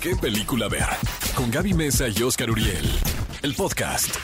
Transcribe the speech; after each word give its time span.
qué 0.00 0.16
película 0.16 0.68
ver. 0.68 0.86
Con 1.34 1.50
Gaby 1.50 1.74
Mesa 1.74 2.06
y 2.08 2.22
Oscar 2.22 2.50
Uriel. 2.50 2.84
El 3.42 3.54
podcast. 3.54 4.14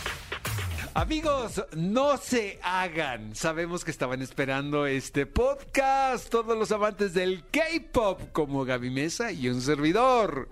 Amigos, 0.94 1.64
no 1.76 2.16
se 2.16 2.60
hagan. 2.62 3.34
Sabemos 3.34 3.84
que 3.84 3.90
estaban 3.90 4.22
esperando 4.22 4.86
este 4.86 5.26
podcast. 5.26 6.28
Todos 6.28 6.56
los 6.56 6.70
amantes 6.70 7.14
del 7.14 7.44
K-pop, 7.50 8.20
como 8.32 8.64
Gaby 8.64 8.90
Mesa 8.90 9.32
y 9.32 9.48
un 9.48 9.60
servidor. 9.60 10.48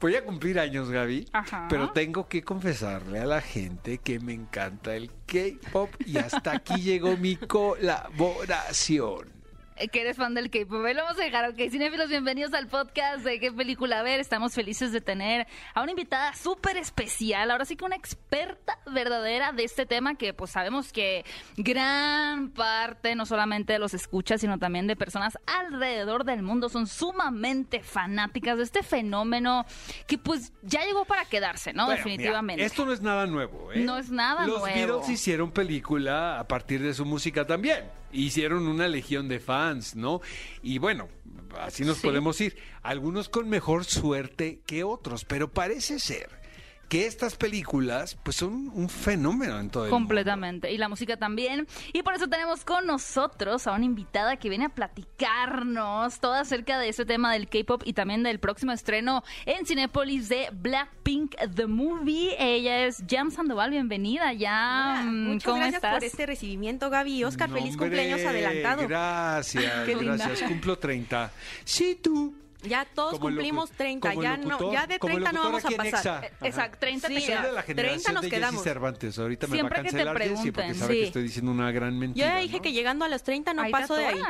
Voy 0.00 0.14
a 0.14 0.24
cumplir 0.24 0.60
años, 0.60 0.90
Gaby. 0.90 1.28
Ajá. 1.32 1.66
Pero 1.68 1.90
tengo 1.90 2.28
que 2.28 2.42
confesarle 2.42 3.20
a 3.20 3.26
la 3.26 3.40
gente 3.40 3.98
que 3.98 4.20
me 4.20 4.34
encanta 4.34 4.94
el 4.94 5.10
K-pop 5.26 5.90
y 6.04 6.18
hasta 6.18 6.52
aquí 6.52 6.82
llegó 6.82 7.16
mi 7.16 7.36
colaboración. 7.36 9.35
Eh, 9.78 9.88
Que 9.88 10.00
eres 10.00 10.16
fan 10.16 10.34
del 10.34 10.50
K-pop. 10.50 10.84
Ahí 10.86 10.94
Lo 10.94 11.02
vamos 11.04 11.18
a 11.20 11.24
dejar, 11.24 11.50
ok. 11.50 11.56
Cinefilos, 11.70 12.08
bienvenidos 12.08 12.54
al 12.54 12.66
podcast 12.66 13.24
de 13.24 13.38
qué 13.38 13.52
película 13.52 14.02
ver. 14.02 14.20
Estamos 14.20 14.54
felices 14.54 14.90
de 14.90 15.00
tener 15.02 15.46
a 15.74 15.82
una 15.82 15.90
invitada 15.90 16.34
súper 16.34 16.76
especial. 16.78 17.50
Ahora 17.50 17.64
sí 17.66 17.76
que 17.76 17.84
una 17.84 17.96
experta 17.96 18.78
verdadera 18.90 19.52
de 19.52 19.64
este 19.64 19.84
tema 19.84 20.14
que 20.14 20.32
pues 20.32 20.50
sabemos 20.52 20.92
que 20.92 21.24
gran 21.56 22.50
parte 22.50 23.14
no 23.16 23.26
solamente 23.26 23.74
de 23.74 23.78
los 23.78 23.92
escuchas, 23.92 24.40
sino 24.40 24.58
también 24.58 24.86
de 24.86 24.96
personas 24.96 25.38
alrededor 25.46 26.24
del 26.24 26.42
mundo 26.42 26.68
son 26.70 26.86
sumamente 26.86 27.82
fanáticas 27.82 28.56
de 28.56 28.64
este 28.64 28.82
fenómeno 28.82 29.66
que 30.06 30.16
pues 30.16 30.52
ya 30.62 30.84
llegó 30.84 31.04
para 31.04 31.24
quedarse, 31.26 31.72
¿no? 31.74 31.84
Bueno, 31.84 31.98
Definitivamente. 31.98 32.62
mira, 32.62 32.66
esto 32.66 32.86
no 32.86 32.92
es 32.92 33.02
nada 33.02 33.26
nuevo, 33.26 33.72
¿eh? 33.72 33.80
No 33.80 33.98
es 33.98 34.10
nada 34.10 34.46
Los 34.46 34.60
nuevo. 34.60 34.64
Beatles 35.00 35.08
hicieron 35.10 35.50
película 35.50 36.38
a 36.40 36.48
partir 36.48 36.80
de 36.82 36.94
su 36.94 37.04
música 37.04 37.46
también. 37.46 37.84
Hicieron 38.12 38.66
una 38.68 38.88
legión 38.88 39.28
de 39.28 39.40
fans, 39.40 39.94
¿no? 39.96 40.20
Y 40.62 40.78
bueno, 40.78 41.08
así 41.60 41.84
nos 41.84 41.98
Sí. 41.98 42.06
podemos 42.06 42.40
ir. 42.40 42.56
Algunos 42.82 43.28
con 43.28 43.48
mejor 43.48 43.84
suerte 43.84 44.60
que 44.66 44.84
otros, 44.84 45.24
pero 45.24 45.52
parece 45.52 45.98
ser 45.98 46.30
que 46.88 47.06
estas 47.06 47.36
películas 47.36 48.16
pues 48.22 48.36
son 48.36 48.70
un 48.72 48.88
fenómeno 48.88 49.58
en 49.58 49.70
todo 49.70 49.84
el 49.86 49.90
mundo. 49.90 50.04
Completamente. 50.04 50.70
Y 50.72 50.78
la 50.78 50.88
música 50.88 51.16
también. 51.16 51.66
Y 51.92 52.02
por 52.02 52.14
eso 52.14 52.28
tenemos 52.28 52.64
con 52.64 52.86
nosotros 52.86 53.66
a 53.66 53.72
una 53.72 53.84
invitada 53.84 54.36
que 54.36 54.48
viene 54.48 54.66
a 54.66 54.68
platicarnos 54.68 56.20
todo 56.20 56.34
acerca 56.34 56.78
de 56.78 56.88
ese 56.88 57.04
tema 57.04 57.32
del 57.32 57.48
K-pop 57.48 57.82
y 57.84 57.92
también 57.92 58.22
del 58.22 58.38
próximo 58.38 58.72
estreno 58.72 59.24
en 59.46 59.66
Cinépolis 59.66 60.28
de 60.28 60.48
Blackpink 60.52 61.34
The 61.54 61.66
Movie. 61.66 62.36
Ella 62.38 62.86
es 62.86 63.02
Jam 63.08 63.30
Sandoval. 63.30 63.70
Bienvenida. 63.70 64.32
Mm, 65.02 65.24
muchas 65.28 65.44
¿Cómo 65.44 65.56
gracias 65.56 65.74
estás? 65.76 65.94
por 65.94 66.04
este 66.04 66.26
recibimiento, 66.26 66.88
Gaby 66.90 67.14
y 67.18 67.24
Oscar. 67.24 67.48
No, 67.48 67.56
Feliz 67.56 67.72
hombre, 67.74 67.88
cumpleaños 67.88 68.24
adelantado. 68.26 68.86
Gracias, 68.86 69.72
Qué 69.86 69.94
linda. 69.96 70.26
gracias. 70.26 70.48
Cumplo 70.48 70.78
30. 70.78 71.32
Sí, 71.64 71.98
tú. 72.00 72.34
Ya 72.62 72.84
todos 72.84 73.12
Como 73.12 73.26
cumplimos 73.26 73.70
locu- 73.70 73.76
30, 73.76 74.08
como 74.10 74.22
ya 74.22 74.36
no, 74.36 74.72
ya 74.72 74.86
de 74.86 74.98
como 74.98 75.12
30 75.14 75.32
no 75.32 75.42
vamos 75.44 75.64
a 75.64 75.70
pasar. 75.70 76.24
Eh, 76.24 76.32
exacto, 76.42 76.78
30 76.80 77.08
te 77.08 77.14
Soy 77.14 77.22
queda. 77.24 77.42
de 77.42 77.52
la 77.52 77.62
30 77.62 77.82
generación 77.82 78.14
nos 78.14 78.22
de 78.22 78.30
Jesse 78.30 78.38
quedamos. 78.38 78.62
Cervantes. 78.64 79.18
Ahorita 79.18 79.46
Siempre 79.46 79.62
me 79.62 79.68
va 79.68 79.68
a 79.68 79.82
que 79.82 79.88
te 79.90 79.90
cancelar 79.96 80.18
Jesse 80.18 80.32
porque 80.36 80.52
pregunten, 80.52 80.74
sabe 80.74 80.94
sí. 80.94 81.00
que 81.00 81.06
estoy 81.06 81.22
diciendo 81.22 81.50
una 81.52 81.70
gran 81.70 81.94
Yo 81.94 82.00
mentira. 82.00 82.26
ya 82.28 82.38
dije 82.38 82.56
¿no? 82.56 82.62
que 82.62 82.72
llegando 82.72 83.04
a 83.04 83.08
los 83.08 83.22
30 83.22 83.54
no 83.54 83.62
Ahí 83.62 83.72
paso 83.72 83.94
te 83.94 84.00
de 84.00 84.06
ahí. 84.06 84.20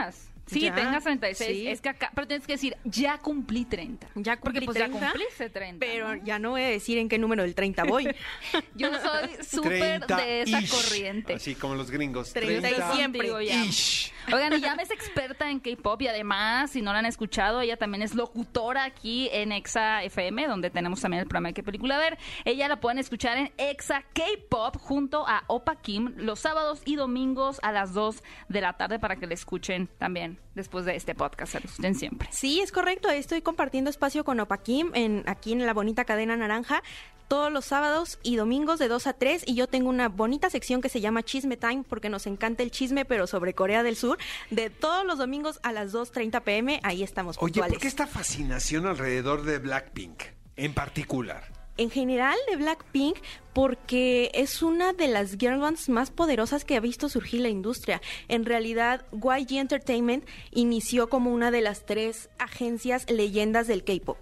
Sí, 0.49 0.61
Ya, 0.61 0.75
tengas 0.77 1.03
36. 1.03 1.51
sí. 1.59 1.67
Es 1.69 1.81
que 1.81 1.89
acá, 1.89 2.13
pero 2.15 2.29
tienes 2.29 2.47
que 2.47 2.53
decir, 2.53 2.77
ya 2.85 3.19
cumplí 3.19 3.65
30. 3.65 4.07
Ya 4.15 4.37
Porque 4.37 4.61
cumplí 4.61 4.67
pues 4.67 4.77
30, 4.77 5.01
ya 5.01 5.09
cumpliste 5.11 5.51
30. 5.51 5.85
Pero 5.85 6.15
¿no? 6.17 6.25
ya 6.25 6.39
no 6.39 6.51
voy 6.51 6.63
a 6.63 6.69
decir 6.69 6.99
en 6.99 7.09
qué 7.09 7.19
número 7.19 7.43
del 7.43 7.57
30 7.57 7.83
voy. 7.83 8.09
Yo 8.77 8.91
soy 9.01 9.31
súper 9.45 10.07
de 10.07 10.43
esa 10.43 10.61
30-ish, 10.61 10.71
corriente. 10.71 11.35
Así 11.35 11.57
como 11.57 11.75
los 11.75 11.91
gringos. 11.91 12.33
30 12.33 12.59
y 12.71 12.75
30 12.75 12.95
siempre. 12.95 13.29
Ish. 13.45 14.13
Oigan, 14.33 14.53
y 14.55 14.61
Yam 14.61 14.81
es 14.81 14.91
experta 14.91 15.51
en 15.51 15.61
K-pop 15.61 16.03
y 16.03 16.09
además, 16.09 16.71
si 16.71 16.83
no 16.83 16.93
la 16.93 16.99
han 16.99 17.07
escuchado, 17.07 17.61
ella 17.61 17.77
también 17.77 18.03
es 18.03 18.15
locutora 18.15 18.85
aquí 18.85 19.29
en 19.33 19.53
Exa 19.53 20.03
FM, 20.03 20.47
donde 20.49 20.71
tenemos 20.71 21.01
también 21.01 21.21
el 21.23 21.29
programa 21.29 21.49
de 21.49 21.55
qué 21.55 21.63
película 21.63 21.99
ver. 21.99 22.19
Ella 22.45 22.69
la 22.69 22.81
pueden 22.81 22.99
escuchar 22.99 23.39
en 23.39 23.53
Exa 23.57 24.03
K-pop 24.13 24.77
junto 24.79 25.27
a 25.27 25.45
Opa 25.47 25.77
Kim 25.77 26.15
los 26.17 26.41
sábados 26.41 26.83
y 26.85 26.97
domingos 26.97 27.61
a 27.63 27.73
las 27.73 27.95
2 27.95 28.23
de 28.49 28.61
la 28.61 28.73
tarde 28.75 28.99
para 28.99 29.17
que 29.17 29.27
la 29.27 29.35
escuchen 29.35 29.89
también 29.99 30.39
después 30.55 30.85
de 30.85 30.97
este 30.97 31.15
podcast. 31.15 31.53
Se 31.53 31.61
lo 31.61 31.67
escuchen 31.67 31.95
siempre. 31.95 32.29
Sí, 32.33 32.61
es 32.61 32.73
correcto. 32.73 33.09
Estoy 33.09 33.43
compartiendo 33.43 33.91
espacio 33.91 34.25
con 34.25 34.41
Opaquim 34.41 34.91
en, 34.95 35.23
aquí 35.27 35.53
en 35.53 35.65
la 35.65 35.75
bonita 35.75 36.05
cadena 36.05 36.37
naranja 36.37 36.83
todos 37.29 37.53
los 37.53 37.65
sábados 37.65 38.19
y 38.23 38.37
domingos 38.37 38.79
de 38.79 38.89
2 38.89 39.07
a 39.07 39.13
3 39.13 39.45
y 39.47 39.55
yo 39.55 39.67
tengo 39.67 39.89
una 39.89 40.09
bonita 40.09 40.51
sección 40.51 40.81
que 40.81 40.89
se 40.89 41.01
llama 41.01 41.23
Chisme 41.23 41.57
Time 41.57 41.85
porque 41.89 42.09
nos 42.09 42.27
encanta 42.27 42.63
el 42.63 42.71
chisme 42.71 43.05
pero 43.05 43.27
sobre 43.27 43.55
Corea 43.55 43.83
del 43.83 43.97
Sur 43.97 44.19
de 44.51 44.71
todos 44.71 45.05
los 45.05 45.19
domingos 45.19 45.59
a 45.63 45.73
las 45.73 45.93
2.30 45.93 46.43
pm 46.43 46.81
ahí 46.83 47.03
estamos 47.03 47.37
Oye, 47.39 47.53
puntuales. 47.53 47.75
¿por 47.75 47.83
qué 47.83 47.89
esta 47.89 48.07
fascinación 48.07 48.87
alrededor 48.87 49.43
de 49.45 49.59
Blackpink 49.59 50.23
en 50.57 50.73
particular? 50.75 51.45
En 51.79 51.91
general 51.91 52.37
de 52.49 52.57
Blackpink 52.57 53.19
porque 53.53 54.31
es 54.33 54.63
una 54.63 54.95
de 54.95 55.09
las 55.09 55.37
girl 55.37 55.59
bands 55.59 55.91
más 55.91 56.11
poderosas 56.11 56.65
que 56.65 56.77
ha 56.77 56.81
visto 56.81 57.09
surgir 57.11 57.41
la 57.41 57.51
industria. 57.51 58.01
En 58.29 58.47
realidad, 58.47 59.05
YG 59.13 59.59
Entertainment 59.59 60.25
inició 60.53 61.11
como 61.11 61.33
una 61.33 61.51
de 61.51 61.61
las 61.61 61.85
tres 61.85 62.31
agencias 62.39 63.11
leyendas 63.11 63.67
del 63.67 63.85
K-pop. 63.85 64.17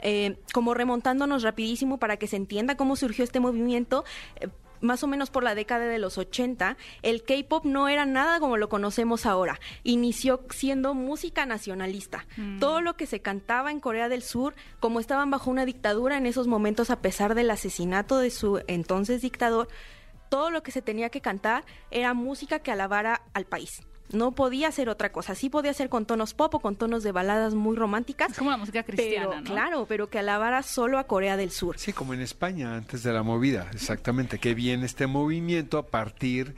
Eh, 0.00 0.36
como 0.52 0.74
remontándonos 0.74 1.42
rapidísimo 1.42 1.98
para 1.98 2.16
que 2.16 2.26
se 2.26 2.36
entienda 2.36 2.76
cómo 2.76 2.96
surgió 2.96 3.24
este 3.24 3.40
movimiento, 3.40 4.04
eh, 4.36 4.48
más 4.80 5.02
o 5.02 5.06
menos 5.06 5.30
por 5.30 5.42
la 5.42 5.54
década 5.54 5.86
de 5.86 5.98
los 5.98 6.18
80, 6.18 6.76
el 7.02 7.22
K-pop 7.22 7.64
no 7.64 7.88
era 7.88 8.06
nada 8.06 8.40
como 8.40 8.56
lo 8.56 8.68
conocemos 8.68 9.26
ahora. 9.26 9.60
Inició 9.84 10.40
siendo 10.50 10.94
música 10.94 11.46
nacionalista. 11.46 12.26
Todo 12.58 12.80
lo 12.80 12.96
que 12.96 13.06
se 13.06 13.20
cantaba 13.20 13.70
en 13.70 13.80
Corea 13.80 14.08
del 14.08 14.22
Sur, 14.22 14.54
como 14.80 15.00
estaban 15.00 15.30
bajo 15.30 15.50
una 15.50 15.66
dictadura 15.66 16.16
en 16.16 16.26
esos 16.26 16.46
momentos 16.46 16.90
a 16.90 17.00
pesar 17.00 17.34
del 17.34 17.50
asesinato 17.50 18.18
de 18.18 18.30
su 18.30 18.62
entonces 18.66 19.22
dictador, 19.22 19.68
todo 20.28 20.50
lo 20.50 20.62
que 20.62 20.72
se 20.72 20.82
tenía 20.82 21.10
que 21.10 21.20
cantar 21.20 21.64
era 21.90 22.14
música 22.14 22.60
que 22.60 22.70
alabara 22.70 23.22
al 23.34 23.44
país. 23.46 23.82
No 24.12 24.32
podía 24.32 24.70
ser 24.72 24.88
otra 24.88 25.12
cosa. 25.12 25.34
Sí 25.34 25.50
podía 25.50 25.72
ser 25.72 25.88
con 25.88 26.06
tonos 26.06 26.34
pop 26.34 26.54
o 26.54 26.60
con 26.60 26.76
tonos 26.76 27.02
de 27.02 27.12
baladas 27.12 27.54
muy 27.54 27.76
románticas. 27.76 28.30
Es 28.32 28.38
como 28.38 28.50
la 28.50 28.56
música 28.56 28.82
cristiana, 28.82 29.28
pero, 29.28 29.40
¿no? 29.40 29.50
Claro, 29.50 29.86
pero 29.88 30.10
que 30.10 30.18
alabara 30.18 30.62
solo 30.62 30.98
a 30.98 31.04
Corea 31.04 31.36
del 31.36 31.50
Sur. 31.50 31.78
Sí, 31.78 31.92
como 31.92 32.14
en 32.14 32.20
España, 32.20 32.74
antes 32.74 33.02
de 33.02 33.12
la 33.12 33.22
movida, 33.22 33.68
exactamente, 33.72 34.38
que 34.38 34.54
viene 34.54 34.86
este 34.86 35.06
movimiento 35.06 35.78
a 35.78 35.86
partir 35.86 36.54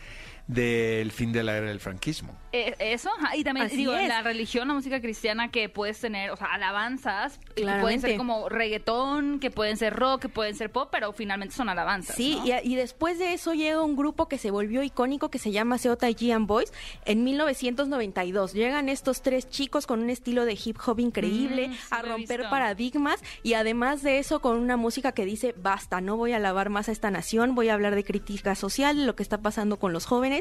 del 0.47 1.13
fin 1.13 1.33
de 1.33 1.43
la 1.43 1.57
era 1.57 1.69
del 1.69 1.81
franquismo. 1.81 2.37
Eh, 2.53 2.75
Eso, 2.79 3.09
ajá, 3.19 3.35
y 3.37 3.45
también 3.45 3.67
Así 3.67 3.77
digo, 3.77 3.95
es. 3.95 4.07
la 4.09 4.21
religión, 4.23 4.69
la 4.69 4.75
música 4.75 5.01
cristiana 5.01 5.51
que 5.51 5.69
puedes 5.71 5.99
tener, 6.01 6.31
o 6.31 6.37
sea, 6.37 6.49
alabanzas, 6.49 7.39
que 7.57 7.65
pueden 7.81 8.01
ser 8.01 8.19
como 8.19 8.49
reggaetón, 8.51 9.41
que 9.41 9.51
pueden 9.51 9.77
ser 9.79 9.95
rock, 9.95 10.23
que 10.23 10.29
pueden 10.29 10.55
ser 10.55 10.71
pop, 10.71 10.89
pero 10.93 11.13
finalmente 11.15 11.55
son 11.55 11.69
alabanzas. 11.71 12.15
Sí, 12.17 12.37
¿no? 12.41 12.47
y, 12.63 12.73
y 12.73 12.77
después 12.77 13.19
de 13.19 13.33
eso 13.33 13.55
llega 13.55 13.83
un 13.83 13.97
grupo 13.97 14.29
que 14.29 14.37
se 14.37 14.51
volvió 14.51 14.83
icónico 14.83 15.31
que 15.31 15.39
se 15.39 15.51
llama 15.53 15.79
Seota 15.79 16.09
and 16.09 16.47
Boys 16.47 16.73
en 17.07 17.25
1992. 17.25 18.53
Llegan 18.53 18.89
estos 18.89 19.23
tres 19.23 19.49
chicos 19.49 19.87
con 19.87 20.01
un 20.01 20.11
estilo 20.11 20.45
de 20.45 20.59
hip 20.63 20.77
hop 20.85 20.99
increíble 21.01 21.69
Mm, 21.69 21.73
sí 21.73 21.79
a 21.91 22.03
romper 22.03 22.41
visto. 22.41 22.51
paradigmas 22.51 23.21
y 23.43 23.55
además 23.55 24.03
de 24.03 24.19
eso 24.19 24.41
con 24.41 24.57
una 24.59 24.77
música 24.77 25.13
que 25.13 25.25
dice 25.25 25.55
basta, 25.57 26.01
no 26.01 26.17
voy 26.17 26.33
a 26.33 26.37
alabar 26.37 26.69
más 26.71 26.89
a 26.89 26.93
esta 26.93 27.11
nación, 27.11 27.55
voy 27.55 27.69
a 27.69 27.75
hablar 27.75 27.95
de 27.95 28.05
crítica 28.05 28.55
social, 28.55 28.97
de 28.97 29.07
lo 29.07 29.15
que 29.17 29.23
está 29.23 29.39
pasando 29.41 29.79
con 29.79 29.93
los 29.93 30.07
jóvenes 30.07 30.32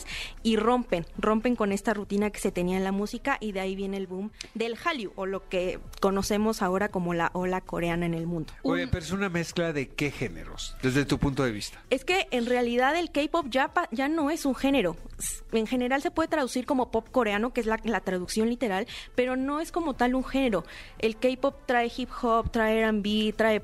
y 0.44 0.56
rompen, 0.56 1.06
rompen 1.18 1.56
con 1.56 1.72
esta 1.72 1.94
rutina 1.94 2.29
que 2.29 2.40
se 2.40 2.52
tenía 2.52 2.78
en 2.78 2.84
la 2.84 2.91
música 2.91 3.38
y 3.40 3.52
de 3.52 3.59
ahí 3.59 3.75
viene 3.75 3.97
el 3.97 4.07
boom 4.07 4.31
del 4.53 4.75
Hallyu 4.75 5.12
o 5.16 5.25
lo 5.25 5.47
que 5.50 5.79
conocemos 6.00 6.62
ahora 6.62 6.90
como 6.90 7.13
la 7.13 7.31
ola 7.34 7.62
coreana 7.62 8.06
en 8.06 8.13
el 8.13 8.28
mundo. 8.28 8.53
Oye, 8.63 8.88
pero 8.88 9.03
es 9.03 9.12
una 9.12 9.30
mezcla 9.30 9.74
de 9.74 9.90
qué 9.90 10.12
géneros, 10.12 10.75
desde 10.81 11.06
tu 11.06 11.19
punto 11.19 11.44
de 11.44 11.51
vista. 11.51 11.81
Es 11.90 12.06
que 12.06 12.28
en 12.31 12.46
realidad 12.46 12.96
el 12.96 13.12
K-pop 13.12 13.47
ya, 13.50 13.72
ya 13.91 14.07
no 14.07 14.30
es 14.30 14.46
un 14.46 14.56
género. 14.56 14.96
En 15.51 15.68
general 15.68 16.01
se 16.01 16.12
puede 16.12 16.30
traducir 16.30 16.66
como 16.66 16.91
pop 16.91 17.07
coreano, 17.12 17.53
que 17.53 17.62
es 17.62 17.68
la, 17.68 17.80
la 17.84 18.01
traducción 18.01 18.50
literal, 18.50 18.88
pero 19.16 19.35
no 19.35 19.59
es 19.59 19.72
como 19.72 19.96
tal 19.96 20.16
un 20.16 20.24
género. 20.24 20.63
El 21.00 21.18
K-pop 21.18 21.56
trae 21.66 21.91
hip 21.96 22.09
hop, 22.22 22.51
trae 22.51 22.80
R&B, 22.80 23.34
trae 23.35 23.62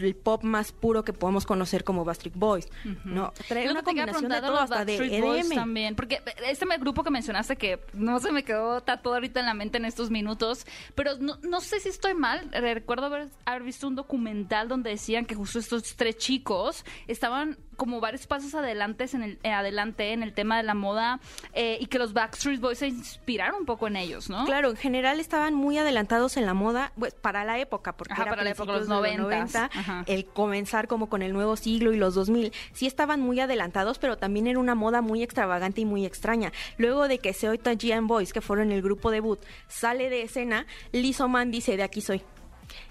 el 0.00 0.14
pop 0.14 0.42
más 0.42 0.72
puro 0.72 1.04
que 1.04 1.12
podemos 1.12 1.46
conocer 1.46 1.84
como 1.84 2.04
Backstreet 2.04 2.36
Boys. 2.36 2.68
No, 3.04 3.32
trae 3.48 3.70
una 3.70 3.82
combinación 3.82 4.30
de 4.30 4.40
todo, 4.40 4.60
hasta 4.60 4.84
de 4.84 4.96
EDM. 4.96 5.54
también, 5.54 5.94
porque 5.94 6.20
este 6.46 6.66
grupo 6.78 7.02
que 7.02 7.10
mencionaste 7.10 7.56
que 7.56 7.80
no 7.92 8.18
se 8.20 8.32
me 8.32 8.42
quedó 8.42 8.80
tatuado 8.80 9.16
ahorita 9.16 9.40
en 9.40 9.46
la 9.46 9.54
mente 9.54 9.78
en 9.78 9.84
estos 9.84 10.10
minutos, 10.10 10.66
pero 10.94 11.16
no, 11.18 11.38
no 11.42 11.60
sé 11.60 11.80
si 11.80 11.88
estoy 11.88 12.14
mal, 12.14 12.48
recuerdo 12.52 13.06
haber, 13.06 13.28
haber 13.44 13.62
visto 13.62 13.86
un 13.86 13.94
documental 13.94 14.68
donde 14.68 14.90
decían 14.90 15.26
que 15.26 15.34
justo 15.34 15.58
estos 15.58 15.96
tres 15.96 16.16
chicos 16.16 16.84
estaban 17.06 17.58
como 17.76 18.00
varios 18.00 18.26
pasos 18.26 18.54
adelante 18.54 19.06
en 19.12 19.22
el, 19.22 19.38
eh, 19.42 19.50
adelante 19.50 20.12
en 20.12 20.22
el 20.22 20.32
tema 20.32 20.56
de 20.56 20.62
la 20.62 20.74
moda 20.74 21.20
eh, 21.52 21.78
y 21.80 21.86
que 21.86 21.98
los 21.98 22.12
Backstreet 22.12 22.60
Boys 22.60 22.78
se 22.78 22.88
inspiraron 22.88 23.60
un 23.60 23.66
poco 23.66 23.86
en 23.86 23.96
ellos, 23.96 24.30
¿no? 24.30 24.44
Claro, 24.44 24.70
en 24.70 24.76
general 24.76 25.20
estaban 25.20 25.54
muy 25.54 25.78
adelantados 25.78 26.36
en 26.36 26.46
la 26.46 26.54
moda, 26.54 26.92
pues 26.98 27.14
para 27.14 27.44
la 27.44 27.58
época, 27.58 27.96
porque 27.96 28.12
Ajá, 28.12 28.22
era 28.22 28.30
para 28.30 28.44
la 28.44 28.50
época, 28.50 28.72
principios 28.72 28.88
los 28.88 29.02
de 29.02 29.16
los 29.16 29.26
90s, 29.26 29.52
90, 29.52 29.70
ajá. 29.74 30.04
el 30.06 30.24
comenzar 30.26 30.88
como 30.88 31.08
con 31.08 31.22
el 31.22 31.32
nuevo 31.32 31.56
siglo 31.56 31.92
y 31.92 31.96
los 31.96 32.14
2000, 32.14 32.52
sí 32.72 32.86
estaban 32.86 33.20
muy 33.20 33.40
adelantados, 33.40 33.98
pero 33.98 34.16
también 34.16 34.46
era 34.46 34.58
una 34.58 34.74
moda 34.74 35.00
muy 35.00 35.22
extravagante 35.22 35.80
y 35.80 35.84
muy 35.84 36.04
extraña. 36.06 36.52
Luego 36.78 37.08
de 37.08 37.18
que 37.18 37.32
Seoita 37.32 37.74
Gian 37.76 38.06
Boys, 38.06 38.32
que 38.32 38.40
fueron 38.40 38.72
el 38.72 38.82
grupo 38.82 39.10
debut, 39.10 39.40
sale 39.68 40.10
de 40.10 40.22
escena, 40.22 40.66
Lizzo 40.92 41.28
Man 41.28 41.50
dice, 41.50 41.76
de 41.76 41.82
aquí 41.82 42.00
soy. 42.00 42.22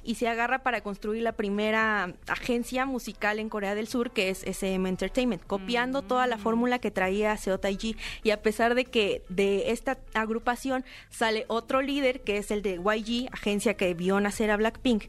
Y 0.04 0.16
se 0.16 0.28
agarra 0.28 0.64
para 0.64 0.82
construir 0.82 1.24
la 1.24 1.34
primera 1.34 2.14
agencia 2.28 2.86
musical 2.86 3.40
en 3.40 3.50
Corea 3.50 3.76
del 3.76 3.88
Sur, 3.88 4.12
que 4.12 4.30
es 4.30 4.44
SM 4.44 4.88
Entertainment, 4.88 5.44
copiando 5.46 6.02
toda 6.02 6.28
la 6.28 6.38
fórmula 6.38 6.80
que 6.80 6.92
traía 6.92 7.36
Seo 7.38 7.60
Taiji. 7.60 7.96
Y 8.24 8.32
a 8.32 8.42
pesar 8.42 8.76
de 8.76 8.86
que 8.86 9.24
de 9.30 9.72
esta 9.72 9.98
agrupación 10.14 10.86
sale 11.10 11.46
otro 11.48 11.82
líder, 11.82 12.22
que 12.22 12.38
es 12.38 12.52
el 12.52 12.62
de 12.62 12.76
YG, 12.76 13.30
agencia 13.32 13.76
que 13.76 13.94
vio 13.94 14.20
nacer 14.20 14.52
a 14.52 14.58
Blackpink, 14.58 15.06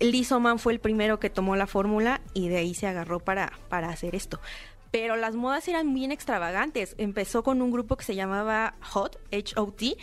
Lee 0.00 0.26
Man 0.40 0.58
fue 0.58 0.72
el 0.72 0.80
primero 0.80 1.20
que 1.20 1.28
tomó 1.28 1.56
la 1.56 1.66
fórmula 1.66 2.22
y 2.32 2.48
de 2.48 2.56
ahí 2.56 2.74
se 2.74 2.86
agarró 2.86 3.20
para, 3.20 3.52
para 3.68 3.90
hacer 3.90 4.14
esto 4.14 4.40
pero 4.90 5.16
las 5.16 5.34
modas 5.34 5.68
eran 5.68 5.94
bien 5.94 6.12
extravagantes. 6.12 6.94
Empezó 6.98 7.42
con 7.42 7.62
un 7.62 7.70
grupo 7.70 7.96
que 7.96 8.04
se 8.04 8.14
llamaba 8.14 8.74
Hot, 8.90 9.20
H-O-T, 9.32 9.96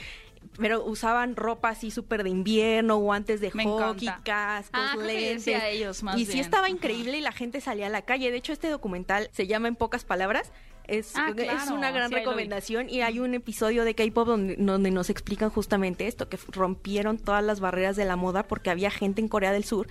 pero 0.59 0.83
usaban 0.85 1.35
ropa 1.35 1.69
así 1.69 1.91
súper 1.91 2.23
de 2.23 2.29
invierno, 2.29 2.97
guantes 2.97 3.41
de 3.41 3.51
Me 3.53 3.63
hockey, 3.65 4.07
encanta. 4.07 4.23
cascos, 4.23 4.71
Ah, 4.83 4.93
que 4.97 5.03
lentes. 5.03 5.45
decía 5.45 5.69
ellos 5.69 6.03
más 6.03 6.17
y 6.17 6.25
sí 6.25 6.39
estaba 6.39 6.65
Ajá. 6.65 6.71
increíble 6.71 7.17
y 7.17 7.21
la 7.21 7.31
gente 7.31 7.61
salía 7.61 7.87
a 7.87 7.89
la 7.89 8.01
calle. 8.03 8.31
De 8.31 8.37
hecho, 8.37 8.53
este 8.53 8.69
documental 8.69 9.29
se 9.33 9.47
llama 9.47 9.67
En 9.67 9.75
pocas 9.75 10.03
palabras. 10.05 10.51
Es, 10.85 11.11
Ah, 11.17 11.33
es 11.35 11.69
una 11.69 11.91
gran 11.91 12.07
sí, 12.07 12.15
recomendación 12.15 12.89
y 12.89 13.01
hay 13.01 13.19
un 13.19 13.33
episodio 13.33 13.83
de 13.83 13.93
K-pop 13.93 14.25
donde, 14.25 14.55
donde 14.57 14.89
nos 14.89 15.09
explican 15.09 15.49
justamente 15.49 16.07
esto, 16.07 16.29
que 16.29 16.37
rompieron 16.47 17.17
todas 17.17 17.43
las 17.43 17.59
barreras 17.59 17.97
de 17.97 18.05
la 18.05 18.15
moda 18.15 18.43
porque 18.47 18.69
había 18.69 18.89
gente 18.89 19.19
en 19.19 19.27
Corea 19.27 19.51
del 19.51 19.65
Sur 19.65 19.87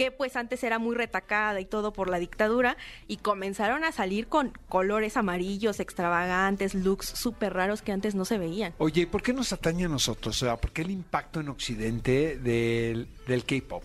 que 0.00 0.10
pues 0.10 0.34
antes 0.36 0.64
era 0.64 0.78
muy 0.78 0.96
retacada 0.96 1.60
y 1.60 1.66
todo 1.66 1.92
por 1.92 2.08
la 2.08 2.18
dictadura 2.18 2.78
y 3.06 3.18
comenzaron 3.18 3.84
a 3.84 3.92
salir 3.92 4.28
con 4.28 4.50
colores 4.66 5.18
amarillos 5.18 5.78
extravagantes, 5.78 6.74
looks 6.74 7.06
súper 7.06 7.52
raros 7.52 7.82
que 7.82 7.92
antes 7.92 8.14
no 8.14 8.24
se 8.24 8.38
veían. 8.38 8.72
Oye, 8.78 9.02
¿y 9.02 9.06
¿por 9.06 9.20
qué 9.22 9.34
nos 9.34 9.52
atañe 9.52 9.84
a 9.84 9.88
nosotros? 9.88 10.42
O 10.42 10.46
sea, 10.46 10.56
¿por 10.56 10.70
qué 10.70 10.80
el 10.80 10.90
impacto 10.90 11.40
en 11.40 11.50
Occidente 11.50 12.38
del, 12.38 13.08
del 13.26 13.44
K-pop? 13.44 13.84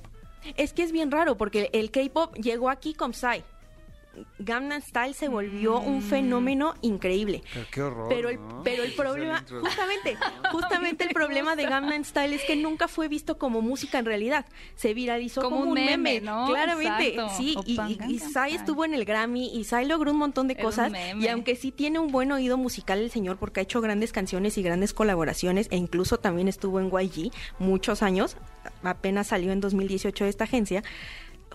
Es 0.56 0.72
que 0.72 0.84
es 0.84 0.94
bien 0.94 1.12
raro 1.12 1.36
porque 1.36 1.70
el 1.74 1.92
K-pop 1.92 2.34
llegó 2.36 2.70
aquí 2.70 2.94
con 2.94 3.14
Psy. 3.14 3.44
Gangnam 4.40 4.82
Style 4.82 5.14
se 5.14 5.28
volvió 5.28 5.80
un 5.80 6.02
fenómeno 6.02 6.74
increíble. 6.82 7.44
Pero 7.54 7.66
qué 7.72 7.82
horror, 7.82 8.10
Pero 8.10 8.30
el, 8.30 8.36
¿no? 8.40 8.62
pero 8.64 8.84
el 8.84 8.92
Esa 8.92 9.02
problema, 9.04 9.46
justamente, 9.62 10.18
justamente 10.52 11.04
el 11.06 11.10
problema 11.14 11.56
de 11.56 11.64
Gangnam 11.64 12.04
Style 12.04 12.34
es 12.34 12.44
que 12.44 12.56
nunca 12.56 12.88
fue 12.88 13.08
visto 13.08 13.38
como 13.38 13.62
música 13.62 14.00
en 14.00 14.06
realidad. 14.06 14.46
Se 14.76 14.94
viralizó 14.94 15.42
Como 15.42 15.58
como, 15.58 15.70
un 15.72 15.76
meme, 15.76 15.98
meme, 15.98 16.22
¿no? 16.22 16.46
claramente. 16.48 17.10
Exacto. 17.10 17.34
Sí, 17.38 17.56
y, 17.66 17.80
y, 17.82 17.98
y 18.16 18.20
Style. 18.20 18.56
estuvo 18.56 18.86
en 18.86 18.94
el 18.94 19.06
Grammy 19.06 19.48
y 19.56 19.64
Psy 19.64 19.86
logró 19.86 20.12
un 20.12 20.18
montón 20.18 20.48
de 20.48 20.56
cosas. 20.56 20.92
Y 21.20 21.28
aunque 21.28 21.56
sí 21.56 21.72
tiene 21.72 22.00
un 22.00 22.12
buen 22.12 22.32
oído 22.32 22.58
musical 22.58 23.00
el 23.00 23.12
señor 23.12 23.38
porque 23.38 23.60
ha 23.60 23.64
hecho 23.64 23.82
grandes 23.82 24.12
canciones 24.12 24.58
y 24.58 24.64
grandes 24.64 24.94
colaboraciones 24.94 25.68
e 25.72 25.78
incluso 25.78 26.18
también 26.20 26.48
estuvo 26.48 26.80
en 26.80 26.90
YG 26.90 27.32
muchos 27.60 28.02
años, 28.04 28.38
apenas 28.84 29.28
salió 29.28 29.52
en 29.52 29.62
2018 29.62 30.24
de 30.24 30.30
esta 30.30 30.44
agencia. 30.46 30.84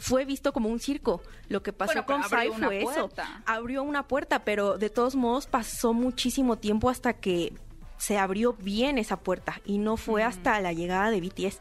Fue 0.01 0.25
visto 0.25 0.53
como 0.53 0.69
un 0.71 0.81
circo. 0.81 1.23
Lo 1.49 1.63
que 1.63 1.73
pasó 1.73 1.93
Bueno, 1.93 2.07
con 2.07 2.17
una 2.17 2.29
fue 2.29 2.79
eso 2.79 3.09
puerta. 3.09 3.43
abrió 3.47 3.83
una 3.83 4.09
puerta, 4.09 4.45
pero 4.45 4.79
de 4.79 4.91
todos 4.91 5.15
modos 5.15 5.47
pasó 5.47 5.93
muchísimo 5.93 6.57
tiempo 6.57 6.89
hasta 6.91 7.13
que 7.13 7.53
se 7.99 8.17
abrió 8.19 8.55
bien 8.55 8.97
esa 8.99 9.19
puerta 9.21 9.61
y 9.67 9.77
no 9.79 9.97
fue 9.99 10.23
hasta 10.25 10.59
la 10.61 10.73
llegada 10.73 11.11
de 11.11 11.21
BTS. 11.21 11.61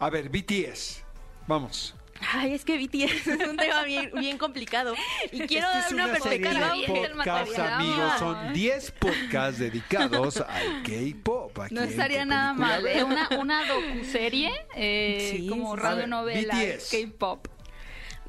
A 0.00 0.10
ver, 0.10 0.28
BTS. 0.28 1.04
Vamos. 1.46 1.94
Ay, 2.32 2.54
es 2.54 2.64
que 2.64 2.76
BTS 2.78 3.26
es 3.28 3.48
un 3.48 3.56
tema 3.56 3.84
bien, 3.84 4.10
bien 4.18 4.38
complicado 4.38 4.94
y 5.30 5.40
quiero 5.46 5.66
Esta 5.66 5.78
dar 5.78 5.86
es 5.86 5.92
una, 5.92 6.04
serie 6.18 6.40
perspectiva 6.40 7.14
material. 7.14 7.72
amigos. 7.74 8.12
Son 8.18 8.52
10 8.52 8.90
podcasts 8.92 9.58
dedicados 9.60 10.38
al 10.38 10.82
K-pop. 10.82 11.56
No 11.70 11.82
estaría 11.82 12.20
¿Qué 12.20 12.26
nada 12.26 12.54
película 12.54 12.76
mal. 12.80 12.86
¿eh? 12.86 13.04
Una, 13.04 13.28
una 13.38 13.66
docuserie 13.66 14.50
eh, 14.74 15.28
Sí, 15.36 15.46
como 15.48 15.76
radionovela. 15.76 16.54
K-pop. 16.90 17.46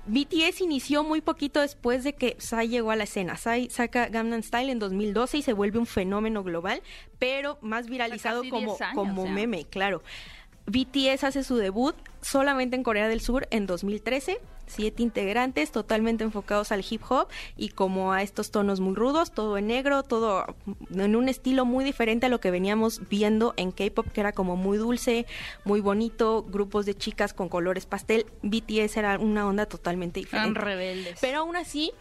BTS 0.08 0.62
inició 0.62 1.04
muy 1.04 1.22
poquito 1.22 1.62
después 1.62 2.04
de 2.04 2.14
que 2.14 2.36
Psy 2.40 2.68
llegó 2.68 2.92
a 2.92 2.96
la 2.96 3.04
escena. 3.04 3.36
Psy 3.36 3.70
saca 3.70 4.08
Gangnam 4.08 4.42
Style 4.42 4.72
en 4.72 4.80
2012 4.80 5.38
y 5.38 5.42
se 5.42 5.54
vuelve 5.54 5.80
un 5.80 5.86
fenómeno 5.86 6.44
global, 6.44 6.82
pero 7.20 7.58
más 7.62 7.88
viralizado 7.88 8.42
casi 8.42 8.50
como, 8.50 8.72
10 8.72 8.82
años, 8.82 8.96
como 8.96 9.28
meme, 9.28 9.66
claro. 9.66 10.02
BTS 10.68 11.24
hace 11.24 11.44
su 11.44 11.56
debut 11.56 11.96
solamente 12.22 12.76
en 12.76 12.84
Corea 12.84 13.08
del 13.08 13.22
Sur 13.22 13.48
en 13.52 13.66
2013. 13.66 14.40
Siete 14.68 15.02
integrantes 15.02 15.72
totalmente 15.72 16.26
enfocados 16.26 16.74
al 16.74 16.86
hip 16.88 17.02
hop 17.08 17.30
y 17.56 17.70
como 17.70 18.12
a 18.12 18.22
estos 18.22 18.52
tonos 18.52 18.82
muy 18.82 18.96
rudos, 18.96 19.32
todo 19.32 19.58
en 19.58 19.68
negro, 19.68 20.04
todo 20.04 20.46
en 20.94 21.16
un 21.16 21.30
estilo 21.30 21.64
muy 21.64 21.86
diferente 21.86 22.26
a 22.26 22.30
lo 22.30 22.42
que 22.42 22.52
veníamos 22.52 23.08
viendo 23.08 23.54
en 23.56 23.72
K-pop, 23.72 24.08
que 24.12 24.20
era 24.20 24.34
como 24.34 24.58
muy 24.58 24.78
dulce, 24.78 25.26
muy 25.64 25.80
bonito, 25.80 26.44
grupos 26.44 26.86
de 26.86 26.96
chicas 26.96 27.34
con 27.34 27.48
colores 27.48 27.86
pastel. 27.86 28.26
BTS 28.44 28.98
era 28.98 29.18
una 29.20 29.48
onda 29.48 29.68
totalmente 29.68 30.20
diferente. 30.20 30.60
rebeldes. 30.60 31.18
Pero 31.22 31.40
aún 31.40 31.56
así, 31.56 31.94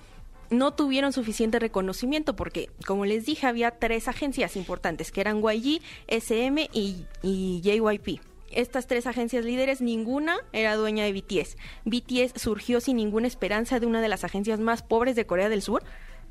no 0.51 0.75
tuvieron 0.75 1.13
suficiente 1.13 1.61
reconocimiento 1.61 2.35
porque, 2.35 2.71
como 2.85 3.05
les 3.05 3.27
dije, 3.27 3.47
había 3.47 3.71
tres 3.71 4.09
agencias 4.09 4.57
importantes, 4.57 5.13
que 5.13 5.21
eran 5.21 5.41
YG, 5.41 5.81
SM 6.09 6.69
y, 6.73 7.07
y 7.23 7.61
JYP. 7.63 8.21
Estas 8.51 8.87
tres 8.87 9.07
agencias 9.07 9.45
líderes, 9.45 9.81
ninguna 9.81 10.37
era 10.53 10.77
dueña 10.77 11.05
de 11.05 11.13
BTS. 11.13 11.57
BTS 11.85 12.41
surgió 12.41 12.81
sin 12.81 12.97
ninguna 12.97 13.27
esperanza 13.27 13.81
de 13.81 13.87
una 13.87 14.01
de 14.01 14.09
las 14.09 14.25
agencias 14.25 14.61
más 14.61 14.83
pobres 14.83 15.17
de 15.17 15.27
Corea 15.27 15.49
del 15.49 15.63
Sur, 15.63 15.83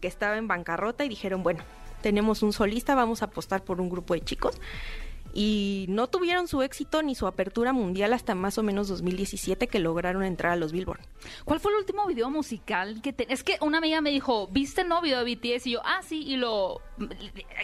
que 0.01 0.07
estaba 0.07 0.37
en 0.37 0.47
bancarrota 0.47 1.03
y 1.05 1.09
dijeron, 1.09 1.43
bueno, 1.43 1.63
tenemos 2.01 2.43
un 2.43 2.53
solista, 2.53 2.95
vamos 2.95 3.21
a 3.21 3.25
apostar 3.25 3.63
por 3.63 3.81
un 3.81 3.89
grupo 3.89 4.13
de 4.13 4.21
chicos. 4.21 4.61
Y 5.37 5.85
no 5.89 6.07
tuvieron 6.07 6.47
su 6.47 6.61
éxito 6.61 7.03
ni 7.03 7.13
su 7.13 7.27
apertura 7.27 7.73
mundial 7.73 8.13
hasta 8.13 8.35
más 8.35 8.57
o 8.57 8.63
menos 8.63 8.87
2017 8.87 9.67
que 9.67 9.79
lograron 9.79 10.23
entrar 10.23 10.53
a 10.53 10.55
los 10.55 10.71
Billboard. 10.71 11.01
¿Cuál 11.43 11.59
fue 11.59 11.73
el 11.73 11.79
último 11.79 12.05
video 12.07 12.29
musical 12.29 13.01
que 13.01 13.11
te... 13.11 13.31
Es 13.33 13.43
que 13.43 13.57
una 13.59 13.79
amiga 13.79 13.99
me 13.99 14.11
dijo, 14.11 14.47
¿viste 14.47 14.81
el 14.81 14.87
nuevo 14.87 15.03
video 15.03 15.23
de 15.25 15.35
BTS? 15.35 15.67
Y 15.67 15.71
yo, 15.71 15.81
ah, 15.83 15.99
sí, 16.07 16.23
y 16.25 16.37
lo... 16.37 16.79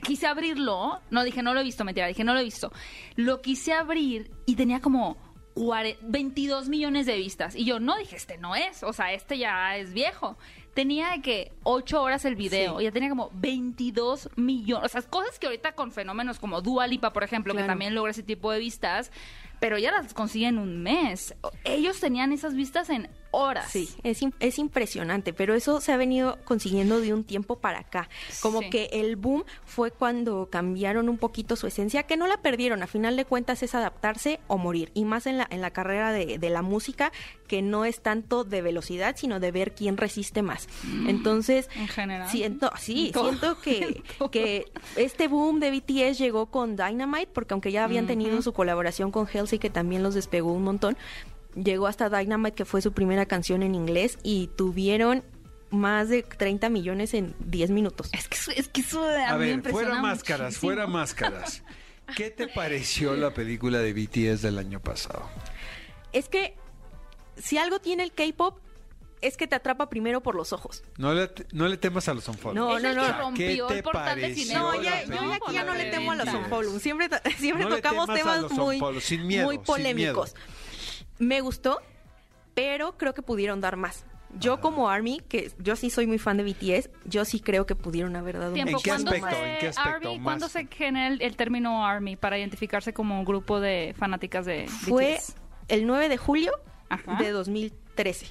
Quise 0.04 0.28
abrirlo. 0.28 1.00
No, 1.12 1.24
dije, 1.24 1.42
no 1.42 1.54
lo 1.54 1.62
he 1.62 1.64
visto, 1.64 1.86
mentira, 1.86 2.08
dije, 2.08 2.26
no 2.26 2.34
lo 2.34 2.42
he 2.42 2.44
visto. 2.44 2.74
Lo 3.16 3.42
quise 3.42 3.72
abrir 3.72 4.30
y 4.46 4.56
tenía 4.56 4.82
como... 4.82 5.16
cuare- 5.56 5.98
22 6.02 6.68
millones 6.68 7.06
de 7.06 7.16
vistas. 7.16 7.56
Y 7.56 7.64
yo, 7.64 7.80
no, 7.80 7.96
dije, 7.98 8.18
este 8.18 8.38
no 8.38 8.54
es. 8.56 8.84
O 8.84 8.92
sea, 8.92 9.14
este 9.14 9.38
ya 9.38 9.78
es 9.78 9.94
viejo. 9.94 10.38
Tenía 10.74 11.10
de 11.12 11.22
que 11.22 11.52
8 11.64 12.02
horas 12.02 12.24
el 12.26 12.36
video. 12.36 12.78
Sí. 12.78 12.86
Ya 12.86 12.92
tenía 12.92 13.10
como 13.10 13.30
22 13.34 14.30
millones. 14.38 14.86
O 14.86 14.90
sea, 14.90 15.02
cosas 15.02 15.38
que 15.38 15.48
ahorita 15.48 15.74
con 15.74 15.92
fenómenos 15.92 16.40
como 16.40 16.62
Dua 16.62 16.88
Lipa, 16.88 17.12
por 17.12 17.24
ejemplo, 17.24 17.54
que 17.54 17.64
también 17.64 17.94
logra 17.94 18.12
ese 18.12 18.24
tipo 18.24 18.52
de 18.52 18.60
vistas. 18.60 19.12
Pero 19.60 19.78
ya 19.78 19.92
las 19.92 20.14
consiguen 20.14 20.56
en 20.56 20.60
un 20.60 20.82
mes. 20.82 21.36
Ellos 21.66 22.00
tenían 22.00 22.32
esas 22.32 22.56
vistas 22.56 22.90
en 22.90 23.10
horas. 23.32 23.72
Sí, 23.72 23.90
es, 24.04 24.20
es 24.40 24.60
impresionante, 24.60 25.34
pero 25.34 25.54
eso 25.54 25.82
se 25.82 25.92
ha 25.92 25.98
venido 25.98 26.38
consiguiendo 26.46 27.00
de 27.00 27.14
un 27.14 27.24
tiempo 27.24 27.58
para 27.60 27.80
acá. 27.80 28.10
Como 28.42 28.60
Sí. 28.62 28.70
que 28.70 28.90
el 28.94 29.16
boom 29.16 29.44
fue 29.66 29.92
cuando 29.92 30.50
cambiaron 30.52 31.10
un 31.10 31.18
poquito 31.18 31.56
su 31.56 31.68
esencia, 31.68 32.04
que 32.04 32.18
no 32.18 32.28
la 32.28 32.38
perdieron, 32.42 32.84
a 32.84 32.88
final 32.88 33.16
de 33.16 33.26
cuentas 33.26 33.64
es 33.64 33.74
adaptarse 33.76 34.40
o 34.48 34.58
morir, 34.58 34.92
y 34.94 35.06
más 35.06 35.26
en 35.28 35.38
la, 35.38 35.48
en 35.50 35.62
la 35.62 35.72
carrera 35.72 36.12
de, 36.12 36.38
de 36.38 36.50
la 36.50 36.62
música, 36.62 37.12
que 37.48 37.62
no 37.62 37.86
es 37.86 38.02
tanto 38.02 38.44
de 38.44 38.62
velocidad, 38.62 39.16
sino 39.18 39.40
de 39.40 39.52
ver 39.52 39.74
quién 39.74 39.98
resiste 39.98 40.42
más. 40.42 40.68
Entonces, 41.08 41.70
En 41.76 41.88
general. 41.88 42.30
siento, 42.30 42.72
sí, 42.78 43.12
todo. 43.14 43.30
siento 43.30 43.60
que, 43.62 44.04
que 44.32 44.72
este 44.96 45.28
boom 45.28 45.60
de 45.60 45.72
BTS 45.72 46.18
llegó 46.18 46.46
con 46.48 46.76
Dynamite, 46.76 47.28
porque 47.34 47.54
aunque 47.54 47.72
ya 47.72 47.84
habían 47.84 48.08
tenido 48.08 48.42
su 48.42 48.54
colaboración 48.54 49.12
con 49.12 49.28
Halsey, 49.28 49.60
que 49.60 49.70
también 49.70 50.04
los 50.04 50.16
despegó 50.16 50.52
un 50.54 50.64
montón, 50.64 50.98
llegó 51.56 51.88
hasta 51.88 52.10
Dynamite, 52.10 52.56
que 52.56 52.66
fue 52.66 52.82
su 52.82 52.92
primera 52.94 53.26
canción 53.26 53.64
en 53.64 53.76
inglés, 53.76 54.18
y 54.24 54.48
tuvieron 54.56 55.24
más 55.70 56.10
de 56.10 56.24
30 56.24 56.70
millones 56.70 57.14
en 57.14 57.34
10 57.40 57.72
minutos. 57.72 58.10
Es 58.14 58.28
que, 58.28 58.60
es 58.60 58.68
que 58.68 58.82
eso 58.82 59.04
a, 59.04 59.30
A 59.30 59.34
mí 59.38 59.46
ver, 59.46 59.56
impresiona 59.56 59.88
fuera 59.88 60.02
máscaras, 60.02 60.48
muchísimo. 60.48 60.70
fuera 60.70 60.88
máscaras. 60.88 61.64
¿Qué 62.16 62.30
te 62.30 62.48
pareció 62.48 63.16
la 63.16 63.34
película 63.34 63.80
de 63.80 63.94
BTS 63.94 64.42
del 64.42 64.58
año 64.58 64.82
pasado? 64.82 65.30
Es 66.12 66.28
que 66.28 66.56
si 67.38 67.58
algo 67.58 67.80
tiene 67.80 68.04
el 68.04 68.12
K-pop, 68.12 68.60
es 69.22 69.38
que 69.38 69.48
te 69.48 69.56
atrapa 69.56 69.88
primero 69.90 70.22
por 70.22 70.36
los 70.36 70.52
ojos. 70.52 70.84
No 70.98 71.14
le, 71.14 71.32
no 71.52 71.68
le 71.68 71.78
temas 71.78 72.08
a 72.10 72.14
los 72.14 72.28
unfollow. 72.28 72.56
No, 72.56 72.80
no, 72.80 72.94
no. 72.94 73.18
rompió 73.18 73.68
¿Qué 73.68 73.74
el 73.76 73.80
te 73.80 73.84
portal 73.84 74.16
de 74.16 74.22
pareció. 74.24 74.60
No, 74.60 74.82
ya, 74.82 75.04
yo 75.06 75.14
ya 75.14 75.36
aquí 75.36 75.54
ya 75.54 75.64
no 75.64 75.76
le 75.76 75.92
temo 75.92 76.12
a 76.12 76.16
los 76.16 76.26
BTS. 76.26 76.36
unfollow. 76.36 76.80
Siempre, 76.80 77.10
siempre 77.38 77.66
No 77.66 77.76
tocamos 77.76 78.14
temas 78.14 78.52
muy, 78.52 79.58
polémicos. 79.60 80.36
Me 81.22 81.40
gustó, 81.42 81.80
pero 82.54 82.98
creo 82.98 83.14
que 83.14 83.22
pudieron 83.22 83.62
dar 83.62 83.78
más. 83.78 84.06
Yo 84.40 84.62
como 84.62 84.90
Army, 84.90 85.22
que 85.28 85.52
yo 85.60 85.76
sí 85.76 85.90
soy 85.90 86.08
muy 86.08 86.18
fan 86.18 86.38
de 86.38 86.44
BTS, 86.44 86.90
yo 87.06 87.26
sí 87.26 87.42
creo 87.42 87.66
que 87.66 87.76
pudieron 87.76 88.16
haber 88.16 88.40
dado 88.40 88.54
Tiempo, 88.54 88.78
¿En 88.78 88.84
qué 88.84 88.90
¿cuándo 88.90 89.12
aspecto? 89.12 89.36
se- 89.36 89.54
¿En 89.54 89.60
qué 89.60 89.68
aspecto? 89.68 89.90
Army, 89.90 90.16
Más. 90.20 90.24
¿Cuándo 90.24 90.48
se 90.50 90.68
genera 90.68 91.08
el, 91.08 91.22
el 91.22 91.36
término 91.36 91.86
Army 91.86 92.16
para 92.16 92.38
identificarse 92.40 92.94
como 92.94 93.20
un 93.20 93.26
grupo 93.26 93.60
de 93.60 93.94
fanáticas 93.98 94.46
de 94.46 94.68
Fue 94.68 95.16
BTS? 95.18 95.36
el 95.68 95.86
9 95.86 96.08
de 96.10 96.18
julio 96.18 96.54
Ajá. 96.90 97.16
de 97.22 97.30
2013. 97.32 98.28